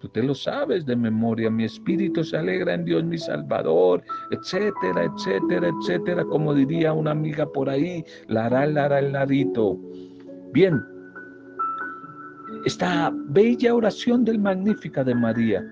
Tú 0.00 0.08
te 0.08 0.22
lo 0.22 0.34
sabes 0.34 0.86
de 0.86 0.94
memoria. 0.94 1.50
Mi 1.50 1.64
espíritu 1.64 2.22
se 2.22 2.36
alegra 2.36 2.74
en 2.74 2.84
Dios 2.84 3.04
mi 3.04 3.18
Salvador, 3.18 4.02
etcétera, 4.30 5.04
etcétera, 5.04 5.68
etcétera. 5.68 6.24
Como 6.24 6.54
diría 6.54 6.92
una 6.92 7.10
amiga 7.10 7.46
por 7.46 7.68
ahí, 7.68 8.04
lara, 8.28 8.64
el 8.64 9.12
larito. 9.12 9.76
Bien, 10.52 10.80
esta 12.64 13.12
bella 13.12 13.74
oración 13.74 14.24
del 14.24 14.38
Magnífica 14.38 15.02
de 15.02 15.14
María 15.14 15.64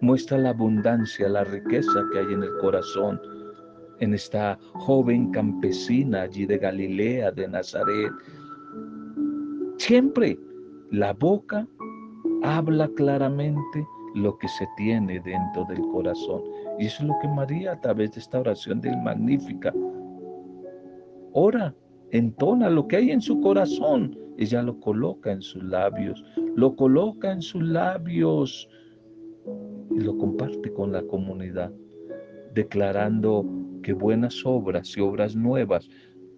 muestra 0.00 0.38
la 0.38 0.50
abundancia, 0.50 1.28
la 1.28 1.44
riqueza 1.44 2.04
que 2.12 2.18
hay 2.18 2.32
en 2.32 2.42
el 2.42 2.56
corazón 2.60 3.20
en 4.00 4.14
esta 4.14 4.58
joven 4.74 5.30
campesina 5.30 6.22
allí 6.22 6.46
de 6.46 6.58
Galilea, 6.58 7.30
de 7.32 7.46
Nazaret. 7.48 8.12
Siempre 9.76 10.38
la 10.90 11.12
boca 11.12 11.66
habla 12.42 12.88
claramente 12.96 13.86
lo 14.14 14.36
que 14.38 14.48
se 14.48 14.66
tiene 14.76 15.20
dentro 15.20 15.64
del 15.68 15.80
corazón. 15.92 16.42
Y 16.78 16.86
eso 16.86 17.02
es 17.02 17.08
lo 17.08 17.14
que 17.20 17.28
María 17.28 17.72
a 17.72 17.80
través 17.80 18.12
de 18.12 18.20
esta 18.20 18.40
oración 18.40 18.80
del 18.80 18.96
Magnífica 19.02 19.72
ora, 21.32 21.74
entona 22.10 22.70
lo 22.70 22.86
que 22.88 22.96
hay 22.96 23.10
en 23.10 23.20
su 23.20 23.40
corazón. 23.40 24.16
Ella 24.38 24.62
lo 24.62 24.80
coloca 24.80 25.32
en 25.32 25.42
sus 25.42 25.62
labios, 25.62 26.24
lo 26.56 26.74
coloca 26.74 27.30
en 27.30 27.42
sus 27.42 27.62
labios 27.62 28.68
y 29.90 30.00
lo 30.00 30.16
comparte 30.16 30.72
con 30.72 30.92
la 30.92 31.02
comunidad, 31.02 31.72
declarando 32.54 33.44
que 33.82 33.92
buenas 33.92 34.44
obras 34.44 34.96
y 34.96 35.00
obras 35.00 35.34
nuevas 35.34 35.88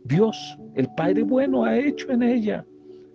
Dios, 0.05 0.59
el 0.75 0.89
Padre 0.97 1.23
bueno, 1.23 1.65
ha 1.65 1.79
hecho 1.79 2.11
en 2.11 2.23
ella. 2.23 2.67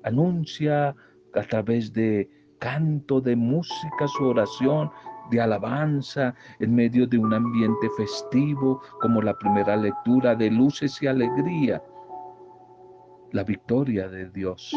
Anuncia 0.03 0.95
a 1.33 1.41
través 1.49 1.91
de 1.91 2.29
canto, 2.59 3.19
de 3.19 3.35
música, 3.35 4.07
su 4.07 4.25
oración, 4.25 4.89
de 5.29 5.41
alabanza, 5.41 6.33
en 6.59 6.73
medio 6.73 7.05
de 7.05 7.17
un 7.17 7.33
ambiente 7.33 7.89
festivo, 7.97 8.81
como 9.01 9.21
la 9.21 9.37
primera 9.37 9.75
lectura 9.75 10.33
de 10.33 10.49
luces 10.49 11.01
y 11.01 11.07
alegría. 11.07 11.83
La 13.33 13.43
victoria 13.43 14.07
de 14.07 14.29
Dios, 14.29 14.73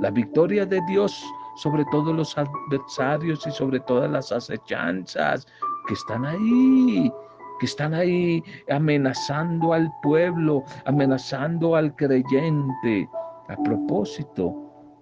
la 0.00 0.12
victoria 0.12 0.64
de 0.64 0.80
Dios 0.86 1.20
sobre 1.58 1.84
todos 1.90 2.14
los 2.14 2.36
adversarios 2.38 3.46
y 3.46 3.50
sobre 3.50 3.80
todas 3.80 4.10
las 4.10 4.32
acechanzas 4.32 5.46
que 5.86 5.94
están 5.94 6.24
ahí, 6.24 7.12
que 7.58 7.66
están 7.66 7.94
ahí 7.94 8.42
amenazando 8.70 9.72
al 9.72 9.90
pueblo, 10.02 10.62
amenazando 10.86 11.74
al 11.76 11.94
creyente. 11.96 13.08
A 13.48 13.56
propósito, 13.64 14.54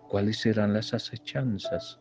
¿cuáles 0.08 0.38
serán 0.38 0.72
las 0.72 0.94
acechanzas? 0.94 2.00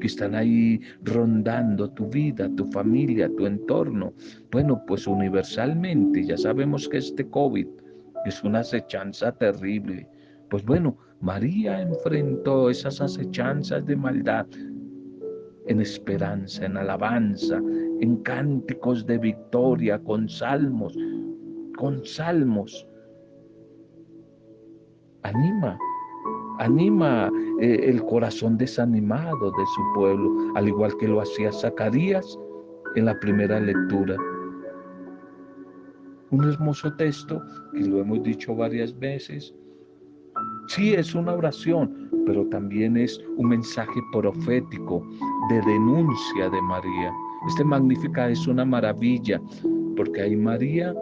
que 0.00 0.06
están 0.06 0.36
ahí 0.36 0.80
rondando 1.02 1.90
tu 1.90 2.06
vida, 2.06 2.48
tu 2.56 2.64
familia, 2.66 3.28
tu 3.36 3.46
entorno. 3.46 4.12
Bueno, 4.52 4.80
pues 4.86 5.08
universalmente 5.08 6.24
ya 6.24 6.36
sabemos 6.36 6.88
que 6.88 6.98
este 6.98 7.28
COVID 7.28 7.66
es 8.24 8.42
una 8.44 8.60
acechanza 8.60 9.32
terrible. 9.32 10.08
Pues 10.50 10.64
bueno, 10.64 10.96
María 11.20 11.82
enfrentó 11.82 12.70
esas 12.70 13.00
acechanzas 13.00 13.84
de 13.86 13.96
maldad 13.96 14.46
en 15.66 15.80
esperanza, 15.80 16.64
en 16.64 16.76
alabanza, 16.76 17.60
en 18.00 18.16
cánticos 18.22 19.04
de 19.06 19.18
victoria, 19.18 19.98
con 19.98 20.28
salmos, 20.28 20.96
con 21.76 22.04
salmos. 22.04 22.86
Anima 25.22 25.78
anima 26.58 27.30
eh, 27.60 27.80
el 27.84 28.04
corazón 28.04 28.58
desanimado 28.58 29.50
de 29.50 29.66
su 29.66 29.82
pueblo, 29.94 30.52
al 30.54 30.68
igual 30.68 30.96
que 30.98 31.08
lo 31.08 31.20
hacía 31.20 31.52
Zacarías 31.52 32.38
en 32.96 33.06
la 33.06 33.18
primera 33.20 33.60
lectura. 33.60 34.16
Un 36.30 36.44
hermoso 36.44 36.94
texto 36.96 37.40
que 37.72 37.80
lo 37.80 38.00
hemos 38.00 38.22
dicho 38.22 38.54
varias 38.54 38.96
veces. 38.98 39.54
Sí, 40.68 40.92
es 40.92 41.14
una 41.14 41.32
oración, 41.32 42.10
pero 42.26 42.46
también 42.48 42.98
es 42.98 43.18
un 43.38 43.48
mensaje 43.48 44.00
profético 44.12 45.02
de 45.48 45.62
denuncia 45.62 46.50
de 46.50 46.60
María. 46.60 47.10
Este 47.48 47.64
Magnífica 47.64 48.28
es 48.28 48.46
una 48.46 48.66
maravilla, 48.66 49.40
porque 49.96 50.20
ahí 50.20 50.36
María 50.36 50.94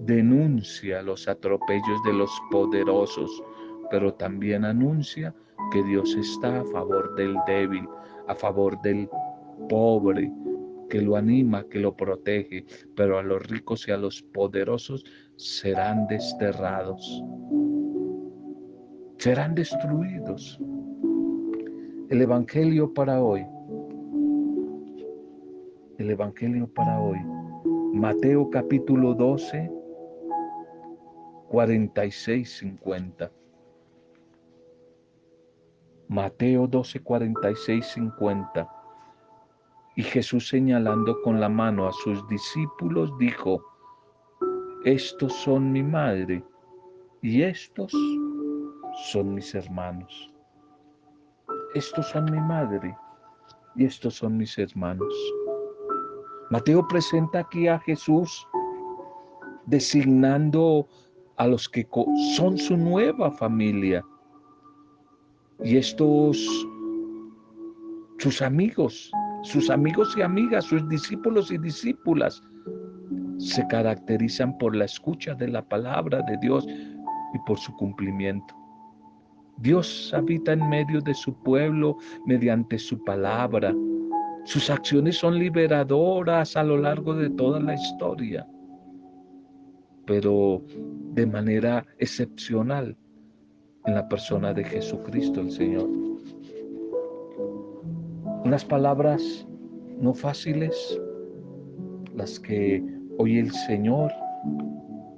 denuncia 0.00 1.02
los 1.02 1.28
atropellos 1.28 2.02
de 2.04 2.14
los 2.14 2.30
poderosos, 2.50 3.44
pero 3.92 4.12
también 4.14 4.64
anuncia 4.64 5.32
que 5.70 5.84
Dios 5.84 6.16
está 6.16 6.62
a 6.62 6.64
favor 6.64 7.14
del 7.14 7.36
débil, 7.46 7.86
a 8.26 8.34
favor 8.34 8.76
del 8.82 9.08
pobre, 9.68 10.32
que 10.90 11.00
lo 11.00 11.14
anima, 11.14 11.64
que 11.68 11.78
lo 11.78 11.94
protege, 11.94 12.64
pero 12.96 13.18
a 13.18 13.22
los 13.22 13.46
ricos 13.46 13.86
y 13.86 13.92
a 13.92 13.96
los 13.96 14.20
poderosos 14.22 15.04
serán 15.36 16.08
desterrados, 16.08 17.22
serán 19.18 19.54
destruidos. 19.54 20.58
El 22.08 22.22
Evangelio 22.22 22.92
para 22.92 23.20
hoy, 23.20 23.44
el 25.98 26.10
Evangelio 26.10 26.68
para 26.72 27.00
hoy, 27.00 27.18
Mateo 27.92 28.48
capítulo 28.50 29.14
12, 29.14 29.70
46, 31.48 32.58
50. 32.58 33.32
Mateo 36.08 36.66
12, 36.66 37.00
46, 37.00 37.86
50. 37.86 38.68
Y 39.96 40.02
Jesús 40.02 40.48
señalando 40.48 41.20
con 41.22 41.40
la 41.40 41.48
mano 41.48 41.88
a 41.88 41.92
sus 41.92 42.26
discípulos 42.28 43.10
dijo, 43.18 43.64
estos 44.84 45.32
son 45.32 45.72
mi 45.72 45.82
madre 45.82 46.44
y 47.22 47.42
estos 47.42 47.92
son 48.96 49.34
mis 49.34 49.54
hermanos. 49.54 50.32
Estos 51.74 52.08
son 52.08 52.24
mi 52.26 52.40
madre 52.40 52.96
y 53.74 53.84
estos 53.84 54.14
son 54.14 54.36
mis 54.36 54.56
hermanos. 54.58 55.14
Mateo 56.50 56.86
presenta 56.88 57.40
aquí 57.40 57.68
a 57.68 57.78
Jesús 57.80 58.46
designando 59.66 60.88
a 61.36 61.46
los 61.46 61.68
que 61.68 61.86
son 62.36 62.56
su 62.56 62.76
nueva 62.76 63.30
familia. 63.32 64.04
Y 65.62 65.76
estos, 65.76 66.38
sus 68.18 68.40
amigos, 68.40 69.10
sus 69.42 69.68
amigos 69.70 70.14
y 70.16 70.22
amigas, 70.22 70.64
sus 70.64 70.88
discípulos 70.88 71.50
y 71.50 71.58
discípulas, 71.58 72.42
se 73.38 73.66
caracterizan 73.66 74.56
por 74.58 74.74
la 74.74 74.86
escucha 74.86 75.34
de 75.34 75.48
la 75.48 75.62
palabra 75.68 76.22
de 76.22 76.38
Dios 76.38 76.66
y 76.66 77.38
por 77.46 77.58
su 77.58 77.74
cumplimiento. 77.76 78.65
Dios 79.58 80.12
habita 80.14 80.52
en 80.52 80.68
medio 80.68 81.00
de 81.00 81.14
su 81.14 81.34
pueblo 81.42 81.96
mediante 82.26 82.78
su 82.78 83.02
palabra. 83.04 83.74
Sus 84.44 84.70
acciones 84.70 85.16
son 85.16 85.38
liberadoras 85.38 86.56
a 86.56 86.62
lo 86.62 86.76
largo 86.76 87.14
de 87.14 87.30
toda 87.30 87.58
la 87.60 87.74
historia, 87.74 88.46
pero 90.06 90.62
de 91.14 91.26
manera 91.26 91.84
excepcional 91.98 92.96
en 93.86 93.94
la 93.94 94.08
persona 94.08 94.52
de 94.52 94.64
Jesucristo 94.64 95.40
el 95.40 95.50
Señor. 95.50 95.88
Unas 98.44 98.64
palabras 98.64 99.46
no 100.00 100.12
fáciles, 100.14 101.00
las 102.14 102.38
que 102.38 102.84
hoy 103.18 103.38
el 103.38 103.50
Señor 103.50 104.12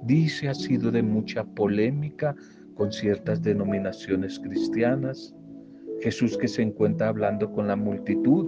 dice 0.03 0.49
ha 0.49 0.53
sido 0.55 0.89
de 0.89 1.03
mucha 1.03 1.43
polémica 1.43 2.35
con 2.79 2.91
ciertas 2.91 3.43
denominaciones 3.43 4.39
cristianas. 4.39 5.35
Jesús 6.01 6.37
que 6.37 6.47
se 6.47 6.61
encuentra 6.61 7.09
hablando 7.09 7.51
con 7.51 7.67
la 7.67 7.75
multitud 7.75 8.47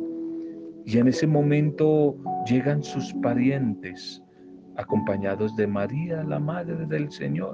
y 0.86 0.98
en 0.98 1.10
ese 1.10 1.28
momento 1.28 2.16
llegan 2.50 2.82
sus 2.82 3.14
parientes 3.22 4.24
acompañados 4.78 5.54
de 5.58 5.68
María, 5.68 6.24
la 6.24 6.40
Madre 6.40 6.86
del 6.88 7.12
Señor. 7.12 7.54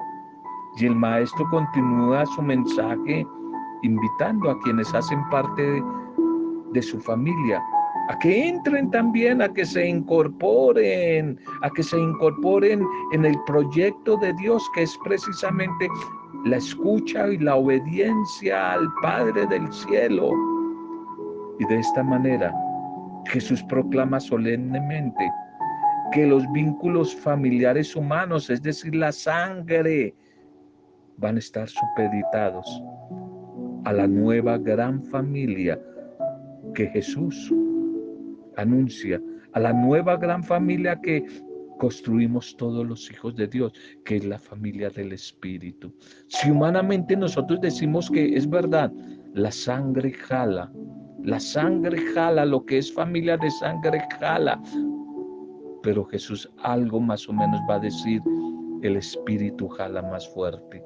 Y 0.80 0.86
el 0.86 0.96
Maestro 0.96 1.46
continúa 1.50 2.26
su 2.28 2.42
mensaje 2.44 3.26
invitando 3.82 4.52
a 4.52 4.60
quienes 4.62 4.94
hacen 4.94 5.20
parte 5.30 5.62
de 5.64 5.82
de 6.74 6.82
su 6.82 7.00
familia, 7.00 7.62
a 8.10 8.20
que 8.20 8.50
entren 8.50 8.90
también, 8.92 9.42
a 9.42 9.52
que 9.54 9.66
se 9.66 9.88
incorporen, 9.88 11.40
a 11.62 11.70
que 11.70 11.84
se 11.84 11.98
incorporen 11.98 12.82
en 13.14 13.26
el 13.26 13.36
proyecto 13.46 14.18
de 14.18 14.34
Dios 14.34 14.64
que 14.74 14.84
es 14.84 14.98
precisamente 15.04 15.90
la 16.46 16.58
escucha 16.58 17.28
y 17.28 17.38
la 17.38 17.56
obediencia 17.56 18.74
al 18.74 18.88
Padre 19.02 19.46
del 19.48 19.72
cielo. 19.72 20.32
Y 21.60 21.66
de 21.66 21.80
esta 21.80 22.04
manera 22.04 22.54
Jesús 23.28 23.64
proclama 23.64 24.20
solemnemente 24.20 25.30
que 26.12 26.26
los 26.26 26.50
vínculos 26.52 27.16
familiares 27.16 27.96
humanos, 27.96 28.50
es 28.50 28.62
decir, 28.62 28.96
la 28.96 29.12
sangre, 29.12 30.16
van 31.18 31.36
a 31.36 31.40
estar 31.40 31.68
supeditados 31.68 32.84
a 33.86 33.94
la 33.94 34.08
nueva 34.08 34.58
gran 34.58 35.04
familia 35.04 35.80
que 36.74 36.88
Jesús 36.88 37.54
anuncia 38.56 39.22
a 39.54 39.60
la 39.60 39.74
nueva 39.74 40.18
gran 40.18 40.44
familia 40.44 41.00
que 41.02 41.26
construimos 41.78 42.56
todos 42.58 42.86
los 42.86 43.10
hijos 43.12 43.36
de 43.36 43.48
Dios, 43.48 43.74
que 44.06 44.18
es 44.18 44.26
la 44.26 44.40
familia 44.40 44.90
del 44.90 45.14
Espíritu. 45.14 45.94
Si 46.28 46.52
humanamente 46.52 47.16
nosotros 47.16 47.62
decimos 47.62 48.10
que 48.10 48.36
es 48.36 48.50
verdad, 48.50 48.92
la 49.34 49.52
sangre 49.52 50.12
jala, 50.12 50.72
la 51.24 51.40
sangre 51.40 52.00
jala, 52.14 52.46
lo 52.46 52.66
que 52.66 52.80
es 52.80 52.94
familia 52.94 53.38
de 53.38 53.52
sangre 53.52 54.02
jala, 54.20 54.62
pero 55.84 56.06
Jesús 56.06 56.50
algo 56.64 57.00
más 57.00 57.28
o 57.30 57.34
menos 57.34 57.60
va 57.70 57.76
a 57.76 57.80
decir, 57.80 58.22
el 58.82 58.98
Espíritu 58.98 59.68
jala 59.68 60.02
más 60.02 60.28
fuerte 60.30 60.84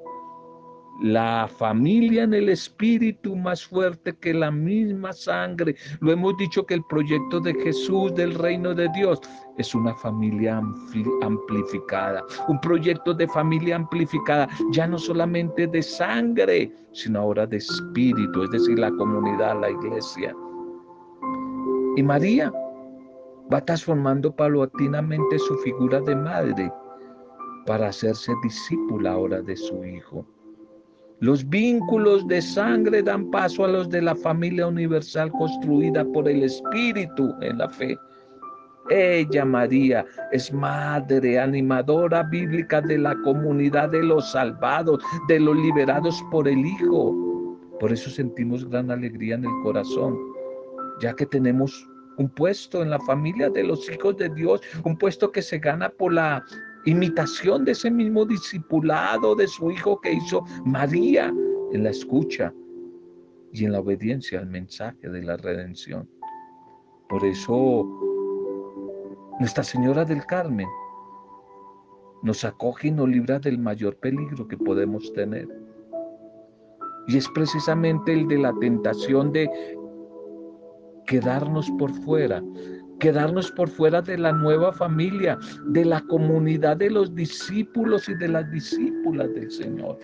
la 1.02 1.48
familia 1.48 2.24
en 2.24 2.34
el 2.34 2.50
espíritu 2.50 3.36
más 3.36 3.66
fuerte 3.66 4.14
que 4.14 4.34
la 4.34 4.52
misma 4.52 5.12
sangre. 5.12 5.76
Lo 6.00 6.12
hemos 6.12 6.38
dicho 6.38 6.66
que 6.66 6.76
el 6.76 6.84
proyecto 6.86 7.40
de 7.40 7.54
Jesús 7.56 8.14
del 8.14 8.36
reino 8.36 8.74
de 8.74 8.88
Dios 8.90 9.20
es 9.58 9.74
una 9.74 9.96
familia 9.96 10.62
amplificada, 11.22 12.24
un 12.48 12.62
proyecto 12.62 13.14
de 13.14 13.28
familia 13.28 13.76
amplificada, 13.78 14.48
ya 14.72 14.88
no 14.88 14.98
solamente 14.98 15.68
de 15.68 15.82
sangre, 15.82 16.72
sino 16.92 17.20
ahora 17.20 17.48
de 17.48 17.58
espíritu, 17.58 18.44
es 18.44 18.52
decir, 18.52 18.78
la 18.78 18.92
comunidad, 18.92 19.60
la 19.60 19.72
iglesia. 19.72 20.36
Y 21.98 22.04
María 22.04 22.54
va 23.52 23.66
transformando 23.66 24.34
paulatinamente 24.34 25.40
su 25.40 25.58
figura 25.58 26.00
de 26.02 26.16
madre 26.16 26.72
para 27.66 27.90
hacerse 27.90 28.32
discípula 28.44 29.14
ahora 29.14 29.42
de 29.42 29.58
su 29.58 29.84
hijo. 29.84 30.26
Los 31.22 31.48
vínculos 31.48 32.28
de 32.28 32.42
sangre 32.42 33.04
dan 33.04 33.30
paso 33.30 33.64
a 33.64 33.68
los 33.68 33.88
de 33.92 34.02
la 34.02 34.16
familia 34.16 34.66
universal 34.66 35.30
construida 35.32 36.04
por 36.04 36.28
el 36.28 36.42
Espíritu 36.42 37.32
en 37.42 37.60
la 37.60 37.70
fe. 37.70 37.96
Ella, 38.90 39.46
María, 39.46 40.04
es 40.32 40.52
madre 40.52 41.40
animadora 41.40 42.24
bíblica 42.24 42.82
de 42.82 42.98
la 42.98 43.16
comunidad 43.24 43.90
de 43.90 44.02
los 44.02 44.32
salvados, 44.32 45.04
de 45.28 45.40
los 45.40 45.56
liberados 45.56 46.24
por 46.32 46.48
el 46.48 46.66
Hijo. 46.66 47.16
Por 47.80 47.92
eso 47.92 48.10
sentimos 48.10 48.68
gran 48.68 48.90
alegría 48.90 49.36
en 49.36 49.46
el 49.46 49.62
corazón, 49.62 50.18
ya 51.02 51.14
que 51.14 51.28
tenemos 51.28 51.88
un 52.18 52.30
puesto 52.30 52.82
en 52.82 52.90
la 52.90 53.00
familia 53.00 53.48
de 53.52 53.64
los 53.64 53.88
hijos 53.92 54.18
de 54.18 54.30
Dios, 54.30 54.60
un 54.86 54.98
puesto 54.98 55.32
que 55.32 55.44
se 55.44 55.60
gana 55.60 55.90
por 55.90 56.14
la 56.14 56.44
imitación 56.86 57.66
de 57.66 57.74
ese 57.74 57.92
mismo 57.92 58.26
discipulado 58.26 59.36
de 59.36 59.48
su 59.48 59.72
hijo 59.72 60.00
que 60.02 60.14
hizo 60.14 60.44
María 60.66 61.34
en 61.72 61.84
la 61.84 61.90
escucha 61.90 62.54
y 63.54 63.66
en 63.66 63.74
la 63.74 63.80
obediencia 63.80 64.40
al 64.40 64.48
mensaje 64.48 65.10
de 65.10 65.24
la 65.24 65.38
redención. 65.38 66.10
Por 67.10 67.26
eso 67.26 67.86
Nuestra 69.40 69.64
Señora 69.64 70.06
del 70.06 70.26
Carmen 70.26 70.68
nos 72.22 72.46
acoge 72.46 72.90
y 72.90 72.92
nos 72.92 73.10
libra 73.10 73.40
del 73.40 73.58
mayor 73.58 73.98
peligro 73.98 74.48
que 74.48 74.58
podemos 74.58 75.12
tener. 75.14 75.48
Y 77.08 77.18
es 77.18 77.28
precisamente 77.30 78.14
el 78.14 78.28
de 78.28 78.38
la 78.38 78.54
tentación 78.60 79.32
de 79.32 79.50
quedarnos 81.08 81.72
por 81.80 81.92
fuera, 82.04 82.44
quedarnos 83.02 83.52
por 83.52 83.68
fuera 83.68 84.00
de 84.02 84.16
la 84.18 84.32
nueva 84.32 84.72
familia, 84.72 85.38
de 85.66 85.84
la 85.84 86.02
comunidad 86.02 86.78
de 86.78 86.92
los 86.92 87.14
discípulos 87.16 88.08
y 88.08 88.14
de 88.14 88.28
las 88.28 88.50
discípulas 88.52 89.34
del 89.34 89.52
Señor. 89.52 89.98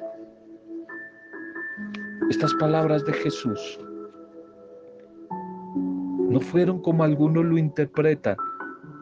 Estas 2.29 2.53
palabras 2.55 3.05
de 3.05 3.13
Jesús 3.13 3.79
no 6.29 6.41
fueron 6.41 6.81
como 6.81 7.03
algunos 7.03 7.45
lo 7.45 7.57
interpretan, 7.57 8.35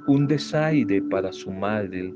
un 0.07 0.27
desaire 0.27 1.01
para 1.03 1.31
su 1.31 1.49
madre. 1.49 2.13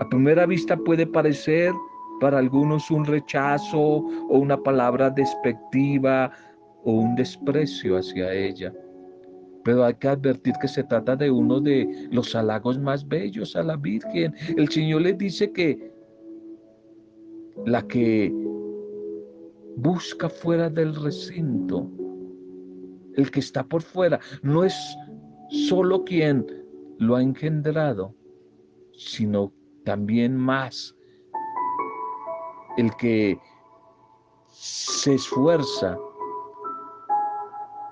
A 0.00 0.08
primera 0.10 0.44
vista 0.46 0.76
puede 0.76 1.06
parecer 1.06 1.72
para 2.20 2.38
algunos 2.38 2.90
un 2.90 3.06
rechazo 3.06 3.80
o 3.80 4.38
una 4.38 4.62
palabra 4.62 5.08
despectiva 5.10 6.30
o 6.84 6.92
un 6.92 7.16
desprecio 7.16 7.96
hacia 7.96 8.32
ella. 8.32 8.72
Pero 9.64 9.84
hay 9.84 9.94
que 9.94 10.08
advertir 10.08 10.54
que 10.60 10.68
se 10.68 10.84
trata 10.84 11.16
de 11.16 11.30
uno 11.30 11.60
de 11.60 12.08
los 12.10 12.34
halagos 12.34 12.78
más 12.78 13.06
bellos 13.06 13.54
a 13.56 13.62
la 13.62 13.76
Virgen. 13.76 14.34
El 14.56 14.68
Señor 14.68 15.02
le 15.02 15.12
dice 15.12 15.52
que 15.52 15.92
la 17.66 17.86
que 17.86 18.32
busca 19.76 20.28
fuera 20.28 20.68
del 20.68 20.94
recinto. 20.94 21.88
El 23.14 23.30
que 23.30 23.40
está 23.40 23.62
por 23.62 23.82
fuera 23.82 24.18
no 24.42 24.64
es 24.64 24.74
solo 25.68 26.02
quien 26.04 26.46
lo 26.98 27.16
ha 27.16 27.22
engendrado, 27.22 28.14
sino 28.96 29.52
también 29.84 30.36
más 30.36 30.94
el 32.78 32.94
que 32.96 33.38
se 34.48 35.14
esfuerza 35.14 35.98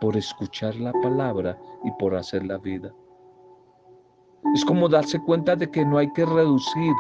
por 0.01 0.17
escuchar 0.17 0.75
la 0.77 0.93
palabra 1.03 1.59
y 1.85 1.91
por 1.99 2.15
hacer 2.15 2.45
la 2.47 2.59
vida. 2.59 2.93
Es 4.55 4.65
como 4.65 4.89
darse 4.89 5.21
cuenta 5.21 5.55
de 5.55 5.71
que 5.71 5.85
no 5.85 5.99
hay 5.99 6.11
que 6.13 6.25
reducir 6.25 6.93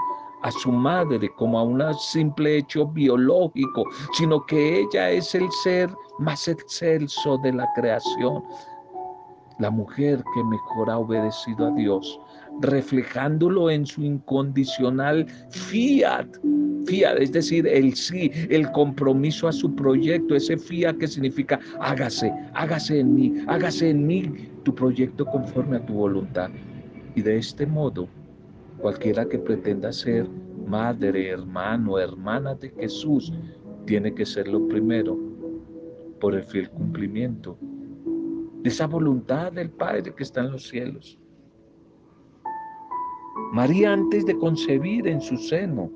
a 0.42 0.50
su 0.50 0.70
madre 0.72 1.28
como 1.36 1.58
a 1.58 1.62
un 1.62 1.82
simple 1.94 2.58
hecho 2.58 2.86
biológico, 2.86 3.84
sino 4.12 4.44
que 4.46 4.80
ella 4.80 5.10
es 5.10 5.34
el 5.34 5.50
ser 5.62 5.94
más 6.18 6.48
excelso 6.48 7.38
de 7.38 7.52
la 7.52 7.68
creación. 7.74 8.42
La 9.60 9.70
mujer 9.70 10.24
que 10.34 10.44
mejor 10.44 10.88
ha 10.88 10.96
obedecido 10.96 11.66
a 11.66 11.70
Dios, 11.72 12.18
reflejándolo 12.62 13.70
en 13.70 13.84
su 13.84 14.02
incondicional 14.02 15.26
fiat, 15.50 16.26
fiat, 16.86 17.18
es 17.18 17.30
decir, 17.32 17.66
el 17.66 17.94
sí, 17.94 18.30
el 18.48 18.70
compromiso 18.72 19.48
a 19.48 19.52
su 19.52 19.74
proyecto, 19.74 20.34
ese 20.34 20.56
fiat 20.56 20.96
que 20.96 21.06
significa 21.06 21.60
hágase, 21.78 22.32
hágase 22.54 23.00
en 23.00 23.14
mí, 23.14 23.34
hágase 23.48 23.90
en 23.90 24.06
mí 24.06 24.48
tu 24.62 24.74
proyecto 24.74 25.26
conforme 25.26 25.76
a 25.76 25.84
tu 25.84 25.92
voluntad. 25.92 26.50
Y 27.14 27.20
de 27.20 27.36
este 27.36 27.66
modo, 27.66 28.08
cualquiera 28.78 29.26
que 29.26 29.38
pretenda 29.38 29.92
ser 29.92 30.26
madre, 30.66 31.28
hermano, 31.28 31.98
hermana 31.98 32.54
de 32.54 32.70
Jesús, 32.70 33.30
tiene 33.84 34.14
que 34.14 34.24
ser 34.24 34.48
lo 34.48 34.66
primero 34.68 35.18
por 36.18 36.34
el 36.34 36.44
fiel 36.44 36.70
cumplimiento 36.70 37.58
de 38.62 38.68
esa 38.68 38.86
voluntad 38.86 39.52
del 39.52 39.70
Padre 39.70 40.14
que 40.14 40.22
está 40.22 40.40
en 40.40 40.52
los 40.52 40.68
cielos. 40.68 41.18
María 43.52 43.92
antes 43.92 44.26
de 44.26 44.38
concebir 44.38 45.06
en 45.08 45.20
su 45.20 45.36
seno, 45.36 45.90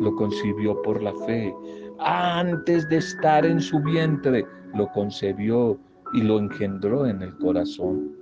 lo 0.00 0.14
concibió 0.14 0.80
por 0.82 1.02
la 1.02 1.14
fe. 1.26 1.54
Antes 1.98 2.88
de 2.88 2.98
estar 2.98 3.44
en 3.46 3.60
su 3.60 3.80
vientre, 3.80 4.44
lo 4.74 4.86
concebió 4.92 5.78
y 6.12 6.22
lo 6.22 6.38
engendró 6.38 7.06
en 7.06 7.22
el 7.22 7.36
corazón. 7.38 8.14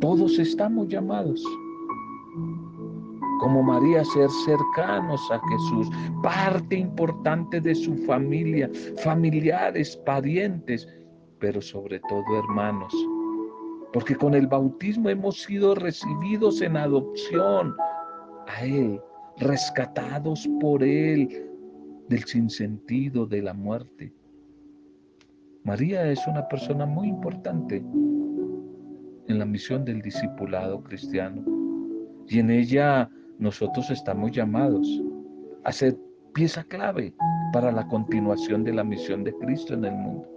Todos 0.00 0.38
estamos 0.38 0.88
llamados, 0.88 1.44
como 3.40 3.62
María, 3.62 4.04
ser 4.04 4.28
cercanos 4.44 5.20
a 5.30 5.40
Jesús, 5.48 5.90
parte 6.22 6.76
importante 6.76 7.60
de 7.60 7.74
su 7.74 7.96
familia, 8.04 8.70
familiares, 9.02 9.96
parientes, 10.04 10.86
pero 11.38 11.60
sobre 11.60 12.00
todo 12.00 12.22
hermanos. 12.38 12.94
Porque 13.92 14.14
con 14.14 14.34
el 14.34 14.46
bautismo 14.46 15.08
hemos 15.08 15.42
sido 15.42 15.74
recibidos 15.74 16.60
en 16.60 16.76
adopción 16.76 17.74
a 18.46 18.64
Él, 18.64 19.00
rescatados 19.38 20.48
por 20.60 20.82
Él 20.82 21.46
del 22.08 22.24
sinsentido 22.24 23.26
de 23.26 23.42
la 23.42 23.54
muerte. 23.54 24.12
María 25.64 26.10
es 26.10 26.24
una 26.26 26.46
persona 26.46 26.86
muy 26.86 27.08
importante 27.08 27.76
en 29.28 29.38
la 29.38 29.44
misión 29.44 29.84
del 29.84 30.02
discipulado 30.02 30.82
cristiano. 30.82 31.42
Y 32.28 32.38
en 32.38 32.50
ella 32.50 33.10
nosotros 33.40 33.90
estamos 33.90 34.30
llamados 34.32 34.86
a 35.64 35.72
ser 35.72 35.96
pieza 36.34 36.62
clave 36.62 37.14
para 37.52 37.72
la 37.72 37.88
continuación 37.88 38.62
de 38.62 38.74
la 38.74 38.84
misión 38.84 39.24
de 39.24 39.34
Cristo 39.34 39.72
en 39.74 39.86
el 39.86 39.94
mundo. 39.94 40.28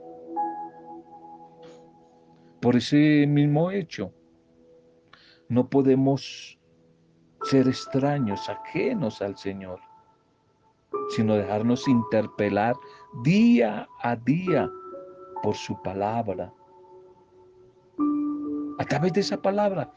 Por 2.62 2.78
ese 2.78 3.28
mismo 3.28 3.70
hecho, 3.72 4.14
no 5.50 5.70
podemos 5.70 6.58
ser 7.44 7.68
extraños, 7.68 8.50
ajenos 8.50 9.22
al 9.22 9.38
Señor, 9.38 9.82
sino 11.10 11.36
dejarnos 11.36 11.86
interpelar 11.90 12.74
día 13.22 13.86
a 14.02 14.16
día 14.16 14.72
por 15.44 15.56
su 15.56 15.80
palabra, 15.82 16.54
a 18.80 18.86
través 18.86 19.12
de 19.12 19.20
esa 19.20 19.42
palabra 19.42 19.94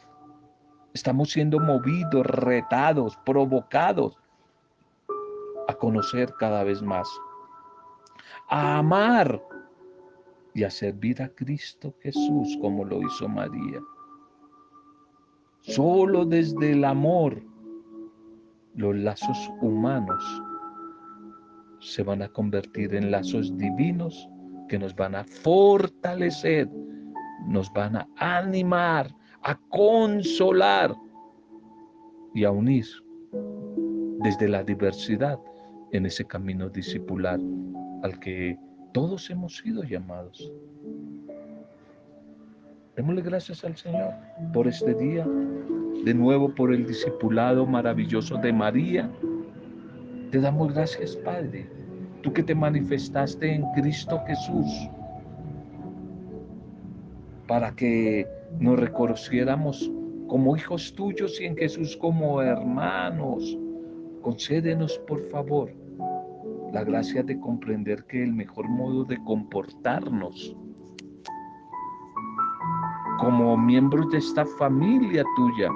estamos 0.97 1.31
siendo 1.31 1.61
movidos, 1.61 2.27
retados, 2.27 3.17
provocados 3.25 4.17
a 5.69 5.75
conocer 5.75 6.33
cada 6.39 6.65
vez 6.65 6.81
más, 6.83 7.07
a 8.49 8.79
amar 8.79 9.41
y 10.55 10.65
a 10.65 10.71
servir 10.71 11.23
a 11.23 11.29
Cristo 11.29 11.95
Jesús 12.01 12.57
como 12.63 12.85
lo 12.85 13.03
hizo 13.03 13.29
María. 13.29 13.79
Solo 15.61 16.25
desde 16.25 16.73
el 16.73 16.85
amor 16.85 17.43
los 18.75 18.97
lazos 18.97 19.51
humanos 19.61 20.25
se 21.81 22.03
van 22.03 22.23
a 22.23 22.29
convertir 22.29 22.95
en 22.95 23.11
lazos 23.11 23.55
divinos 23.59 24.29
que 24.69 24.79
nos 24.79 24.95
van 24.97 25.15
a 25.15 25.25
fortalecer 25.25 26.69
nos 27.47 27.73
van 27.73 27.97
a 27.97 28.09
animar, 28.17 29.15
a 29.43 29.59
consolar 29.71 30.95
y 32.35 32.45
a 32.45 32.51
unir 32.51 32.87
desde 34.21 34.49
la 34.49 34.63
diversidad 34.63 35.39
en 35.93 36.07
ese 36.07 36.25
camino 36.25 36.69
discipular 36.69 37.41
al 38.03 38.19
que 38.21 38.59
todos 38.93 39.31
hemos 39.31 39.57
sido 39.57 39.83
llamados. 39.85 40.53
Démosle 42.97 43.23
gracias 43.23 43.63
al 43.65 43.77
Señor 43.77 44.15
por 44.53 44.67
este 44.67 44.95
día, 44.95 45.27
de 46.05 46.15
nuevo 46.15 46.55
por 46.55 46.73
el 46.73 46.87
discipulado 46.87 47.67
maravilloso 47.67 48.39
de 48.39 48.53
María. 48.53 49.11
Te 50.31 50.41
damos 50.41 50.73
gracias, 50.73 51.15
Padre, 51.17 51.69
tú 52.23 52.33
que 52.33 52.43
te 52.43 52.55
manifestaste 52.55 53.55
en 53.55 53.63
Cristo 53.75 54.21
Jesús 54.27 54.89
para 57.47 57.71
que 57.77 58.27
nos 58.59 58.79
reconociéramos 58.79 59.91
como 60.29 60.57
hijos 60.57 60.95
tuyos 60.95 61.41
y 61.41 61.47
en 61.47 61.57
Jesús 61.57 61.97
como 61.97 62.43
hermanos. 62.43 63.59
Concédenos, 64.23 64.99
por 65.07 65.21
favor, 65.31 65.71
la 66.73 66.83
gracia 66.85 67.23
de 67.23 67.39
comprender 67.39 68.05
que 68.07 68.23
el 68.23 68.33
mejor 68.33 68.69
modo 68.69 69.05
de 69.05 69.23
comportarnos 69.25 70.57
como 73.19 73.57
miembros 73.57 74.11
de 74.11 74.19
esta 74.19 74.45
familia 74.45 75.25
tuya 75.37 75.71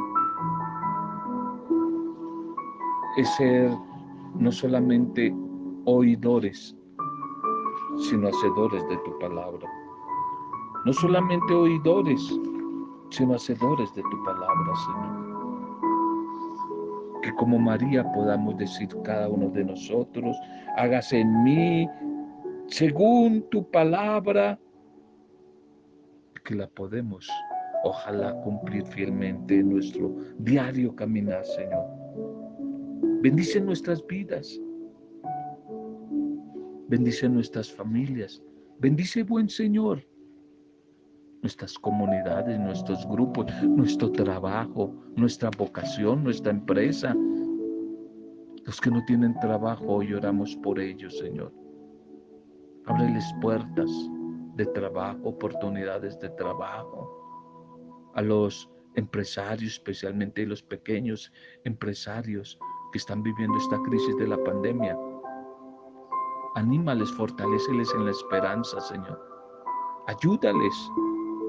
es 3.16 3.28
ser 3.36 3.70
no 4.34 4.52
solamente 4.52 5.34
oidores, 5.84 6.76
sino 8.08 8.28
hacedores 8.28 8.86
de 8.88 8.96
tu 8.98 9.18
palabra 9.18 9.68
no 10.84 10.92
solamente 10.92 11.52
oidores, 11.52 12.40
hacedores 13.34 13.94
de 13.94 14.02
tu 14.02 14.24
palabra, 14.24 14.76
Señor. 14.86 15.30
Que 17.22 17.32
como 17.34 17.58
María 17.58 18.10
podamos 18.12 18.56
decir 18.56 18.88
cada 19.04 19.28
uno 19.28 19.48
de 19.50 19.64
nosotros, 19.64 20.36
hágase 20.76 21.20
en 21.20 21.42
mí 21.44 21.88
según 22.68 23.42
tu 23.50 23.68
palabra, 23.70 24.58
que 26.44 26.54
la 26.54 26.68
podemos, 26.68 27.28
ojalá, 27.84 28.40
cumplir 28.42 28.86
fielmente 28.86 29.56
en 29.56 29.70
nuestro 29.70 30.16
diario 30.38 30.94
caminar, 30.94 31.44
Señor. 31.44 31.84
Bendice 33.22 33.60
nuestras 33.60 34.06
vidas. 34.06 34.58
Bendice 36.88 37.28
nuestras 37.28 37.70
familias. 37.70 38.42
Bendice, 38.78 39.22
buen 39.24 39.48
Señor, 39.48 40.02
nuestras 41.42 41.78
comunidades, 41.78 42.58
nuestros 42.58 43.06
grupos, 43.08 43.46
nuestro 43.62 44.10
trabajo, 44.12 44.94
nuestra 45.16 45.50
vocación, 45.56 46.22
nuestra 46.22 46.50
empresa. 46.50 47.14
Los 48.64 48.80
que 48.80 48.90
no 48.90 49.02
tienen 49.06 49.38
trabajo, 49.40 49.84
hoy 49.86 50.12
oramos 50.12 50.54
por 50.56 50.78
ellos, 50.78 51.18
Señor. 51.18 51.52
Ábreles 52.86 53.24
puertas 53.40 53.90
de 54.56 54.66
trabajo, 54.66 55.18
oportunidades 55.24 56.18
de 56.20 56.28
trabajo. 56.30 58.10
A 58.14 58.22
los 58.22 58.68
empresarios, 58.96 59.74
especialmente 59.74 60.46
los 60.46 60.62
pequeños 60.62 61.32
empresarios 61.64 62.58
que 62.92 62.98
están 62.98 63.22
viviendo 63.22 63.56
esta 63.56 63.80
crisis 63.82 64.16
de 64.16 64.28
la 64.28 64.42
pandemia. 64.44 64.98
Anímales, 66.56 67.10
fortaleceles 67.12 67.92
en 67.94 68.04
la 68.04 68.10
esperanza, 68.10 68.80
Señor. 68.80 69.18
Ayúdales 70.08 70.90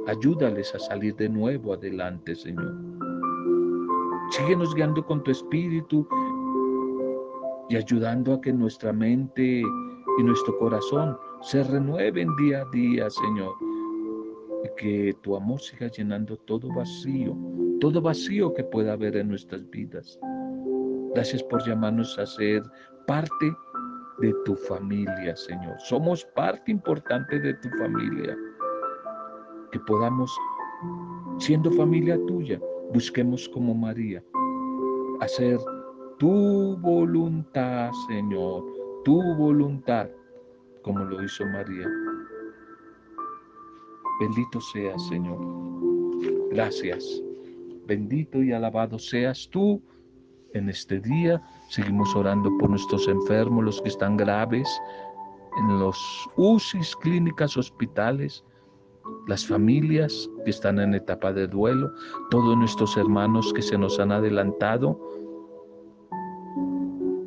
Ayúdales 0.07 0.73
a 0.73 0.79
salir 0.79 1.15
de 1.15 1.29
nuevo 1.29 1.73
adelante, 1.73 2.35
Señor. 2.35 2.75
Síguenos 4.31 4.73
guiando 4.73 5.05
con 5.05 5.23
tu 5.23 5.31
espíritu 5.31 6.07
y 7.69 7.75
ayudando 7.75 8.33
a 8.33 8.41
que 8.41 8.51
nuestra 8.51 8.91
mente 8.91 9.61
y 9.61 10.23
nuestro 10.23 10.57
corazón 10.57 11.17
se 11.41 11.63
renueven 11.63 12.27
día 12.37 12.61
a 12.61 12.69
día, 12.71 13.09
Señor. 13.09 13.53
Y 14.63 14.69
que 14.77 15.13
tu 15.21 15.35
amor 15.35 15.59
siga 15.59 15.87
llenando 15.87 16.35
todo 16.37 16.69
vacío, 16.73 17.35
todo 17.79 18.01
vacío 18.01 18.53
que 18.53 18.63
pueda 18.63 18.93
haber 18.93 19.15
en 19.17 19.29
nuestras 19.29 19.69
vidas. 19.69 20.19
Gracias 21.13 21.43
por 21.43 21.65
llamarnos 21.67 22.17
a 22.17 22.25
ser 22.25 22.63
parte 23.05 23.53
de 24.19 24.33
tu 24.45 24.55
familia, 24.55 25.35
Señor. 25.35 25.75
Somos 25.79 26.25
parte 26.35 26.71
importante 26.71 27.39
de 27.39 27.53
tu 27.55 27.69
familia. 27.77 28.37
Que 29.71 29.79
podamos, 29.79 30.35
siendo 31.37 31.71
familia 31.71 32.19
tuya, 32.27 32.59
busquemos 32.93 33.47
como 33.49 33.73
María, 33.73 34.23
hacer 35.21 35.59
tu 36.17 36.77
voluntad, 36.77 37.91
Señor, 38.07 38.63
tu 39.03 39.21
voluntad, 39.35 40.09
como 40.83 41.03
lo 41.05 41.23
hizo 41.23 41.45
María. 41.45 41.87
Bendito 44.19 44.61
seas, 44.61 45.07
Señor. 45.07 45.39
Gracias. 46.51 47.23
Bendito 47.87 48.43
y 48.43 48.51
alabado 48.51 48.99
seas 48.99 49.49
tú 49.51 49.81
en 50.53 50.69
este 50.69 50.99
día. 50.99 51.41
Seguimos 51.69 52.15
orando 52.15 52.49
por 52.59 52.69
nuestros 52.69 53.07
enfermos, 53.07 53.63
los 53.63 53.81
que 53.81 53.89
están 53.89 54.17
graves, 54.17 54.69
en 55.57 55.79
los 55.79 56.29
UCIs, 56.37 56.95
clínicas, 56.97 57.57
hospitales, 57.57 58.43
las 59.27 59.45
familias 59.45 60.29
que 60.43 60.51
están 60.51 60.79
en 60.79 60.93
etapa 60.93 61.31
de 61.33 61.47
duelo, 61.47 61.91
todos 62.29 62.57
nuestros 62.57 62.97
hermanos 62.97 63.51
que 63.53 63.61
se 63.61 63.77
nos 63.77 63.99
han 63.99 64.11
adelantado 64.11 64.99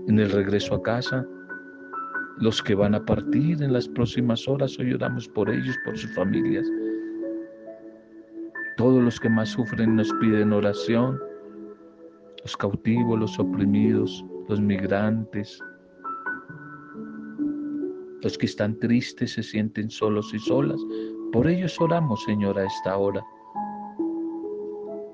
en 0.09 0.19
el 0.19 0.31
regreso 0.31 0.75
a 0.75 0.83
casa, 0.83 1.27
los 2.39 2.63
que 2.63 2.75
van 2.75 2.95
a 2.95 3.05
partir 3.05 3.63
en 3.63 3.73
las 3.73 3.89
próximas 3.89 4.47
horas, 4.49 4.79
hoy 4.79 4.93
oramos 4.93 5.29
por 5.29 5.49
ellos, 5.49 5.77
por 5.85 5.97
sus 5.97 6.13
familias. 6.15 6.67
Todos 8.77 9.03
los 9.03 9.21
que 9.21 9.29
más 9.29 9.51
sufren 9.51 9.97
nos 9.97 10.13
piden 10.15 10.53
oración, 10.53 11.19
los 12.43 12.57
cautivos, 12.57 13.19
los 13.19 13.39
oprimidos, 13.39 14.25
los 14.49 14.61
migrantes, 14.61 15.61
los 18.23 18.37
que 18.37 18.47
están 18.47 18.79
tristes 18.79 19.33
se 19.33 19.43
sienten 19.43 19.91
solos 19.91 20.33
y 20.35 20.39
solas. 20.39 20.81
Por 21.35 21.49
ellos 21.49 21.81
oramos, 21.81 22.23
Señor, 22.23 22.57
a 22.61 22.65
esta 22.65 22.97
hora. 22.97 23.27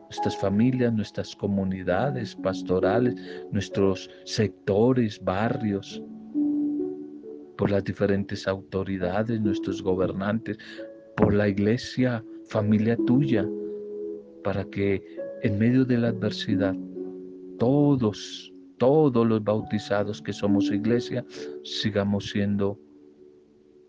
Nuestras 0.02 0.36
familias, 0.36 0.92
nuestras 0.92 1.34
comunidades 1.34 2.36
pastorales, 2.36 3.14
nuestros 3.50 4.10
sectores, 4.26 5.18
barrios, 5.24 6.02
por 7.56 7.70
las 7.70 7.84
diferentes 7.84 8.46
autoridades, 8.46 9.40
nuestros 9.40 9.82
gobernantes, 9.82 10.58
por 11.16 11.32
la 11.32 11.48
iglesia, 11.48 12.22
familia 12.50 12.98
tuya, 13.06 13.48
para 14.44 14.64
que 14.64 15.02
en 15.42 15.58
medio 15.58 15.86
de 15.86 15.96
la 15.96 16.08
adversidad 16.08 16.76
todos, 17.58 18.52
todos 18.76 19.26
los 19.26 19.42
bautizados 19.42 20.20
que 20.20 20.34
somos 20.34 20.70
iglesia, 20.70 21.24
sigamos 21.64 22.28
siendo 22.28 22.78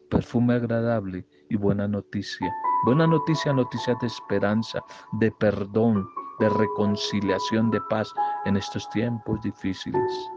perfume 0.07 0.53
agradable 0.53 1.25
y 1.51 1.57
buena 1.57 1.85
noticia. 1.87 2.53
Buena 2.85 3.05
noticia, 3.05 3.51
noticia 3.51 3.93
de 3.99 4.07
esperanza, 4.07 4.81
de 5.11 5.29
perdón, 5.31 6.07
de 6.39 6.47
reconciliación, 6.47 7.69
de 7.71 7.81
paz 7.89 8.11
en 8.45 8.55
estos 8.55 8.89
tiempos 8.89 9.41
difíciles. 9.41 10.31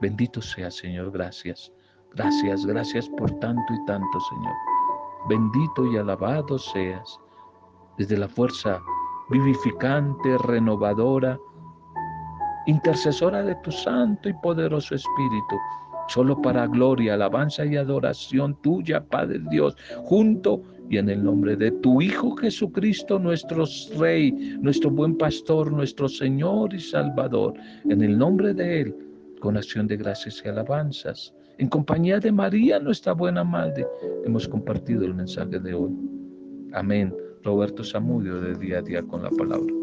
Bendito 0.00 0.40
sea, 0.40 0.70
Señor, 0.70 1.10
gracias. 1.10 1.72
Gracias, 2.14 2.64
gracias 2.64 3.08
por 3.08 3.30
tanto 3.40 3.74
y 3.74 3.84
tanto, 3.86 4.20
Señor. 4.20 4.54
Bendito 5.28 5.84
y 5.86 5.98
alabado 5.98 6.58
seas 6.58 7.18
desde 7.98 8.16
la 8.16 8.28
fuerza 8.28 8.80
vivificante, 9.30 10.38
renovadora, 10.38 11.38
intercesora 12.66 13.42
de 13.42 13.56
tu 13.56 13.72
santo 13.72 14.28
y 14.28 14.32
poderoso 14.34 14.94
Espíritu, 14.94 15.56
solo 16.10 16.40
para 16.42 16.66
gloria, 16.66 17.14
alabanza 17.14 17.64
y 17.64 17.76
adoración 17.76 18.56
tuya, 18.62 19.04
Padre 19.04 19.40
Dios, 19.50 19.76
junto 20.04 20.62
y 20.88 20.98
en 20.98 21.08
el 21.08 21.22
nombre 21.22 21.56
de 21.56 21.70
tu 21.70 22.02
Hijo 22.02 22.34
Jesucristo, 22.36 23.18
nuestro 23.18 23.64
Rey, 23.96 24.32
nuestro 24.60 24.90
buen 24.90 25.16
pastor, 25.16 25.72
nuestro 25.72 26.08
Señor 26.08 26.74
y 26.74 26.80
Salvador, 26.80 27.54
en 27.88 28.02
el 28.02 28.18
nombre 28.18 28.52
de 28.52 28.80
Él, 28.80 28.96
con 29.40 29.56
acción 29.56 29.86
de 29.86 29.96
gracias 29.96 30.42
y 30.44 30.48
alabanzas, 30.48 31.32
en 31.58 31.68
compañía 31.68 32.18
de 32.18 32.32
María, 32.32 32.80
nuestra 32.80 33.12
buena 33.12 33.44
Madre, 33.44 33.86
hemos 34.24 34.48
compartido 34.48 35.04
el 35.04 35.14
mensaje 35.14 35.60
de 35.60 35.74
hoy. 35.74 35.90
Amén. 36.72 37.14
Roberto 37.42 37.84
Samudio 37.84 38.40
de 38.40 38.54
día 38.54 38.78
a 38.78 38.82
día 38.82 39.02
con 39.02 39.22
la 39.22 39.30
palabra. 39.30 39.79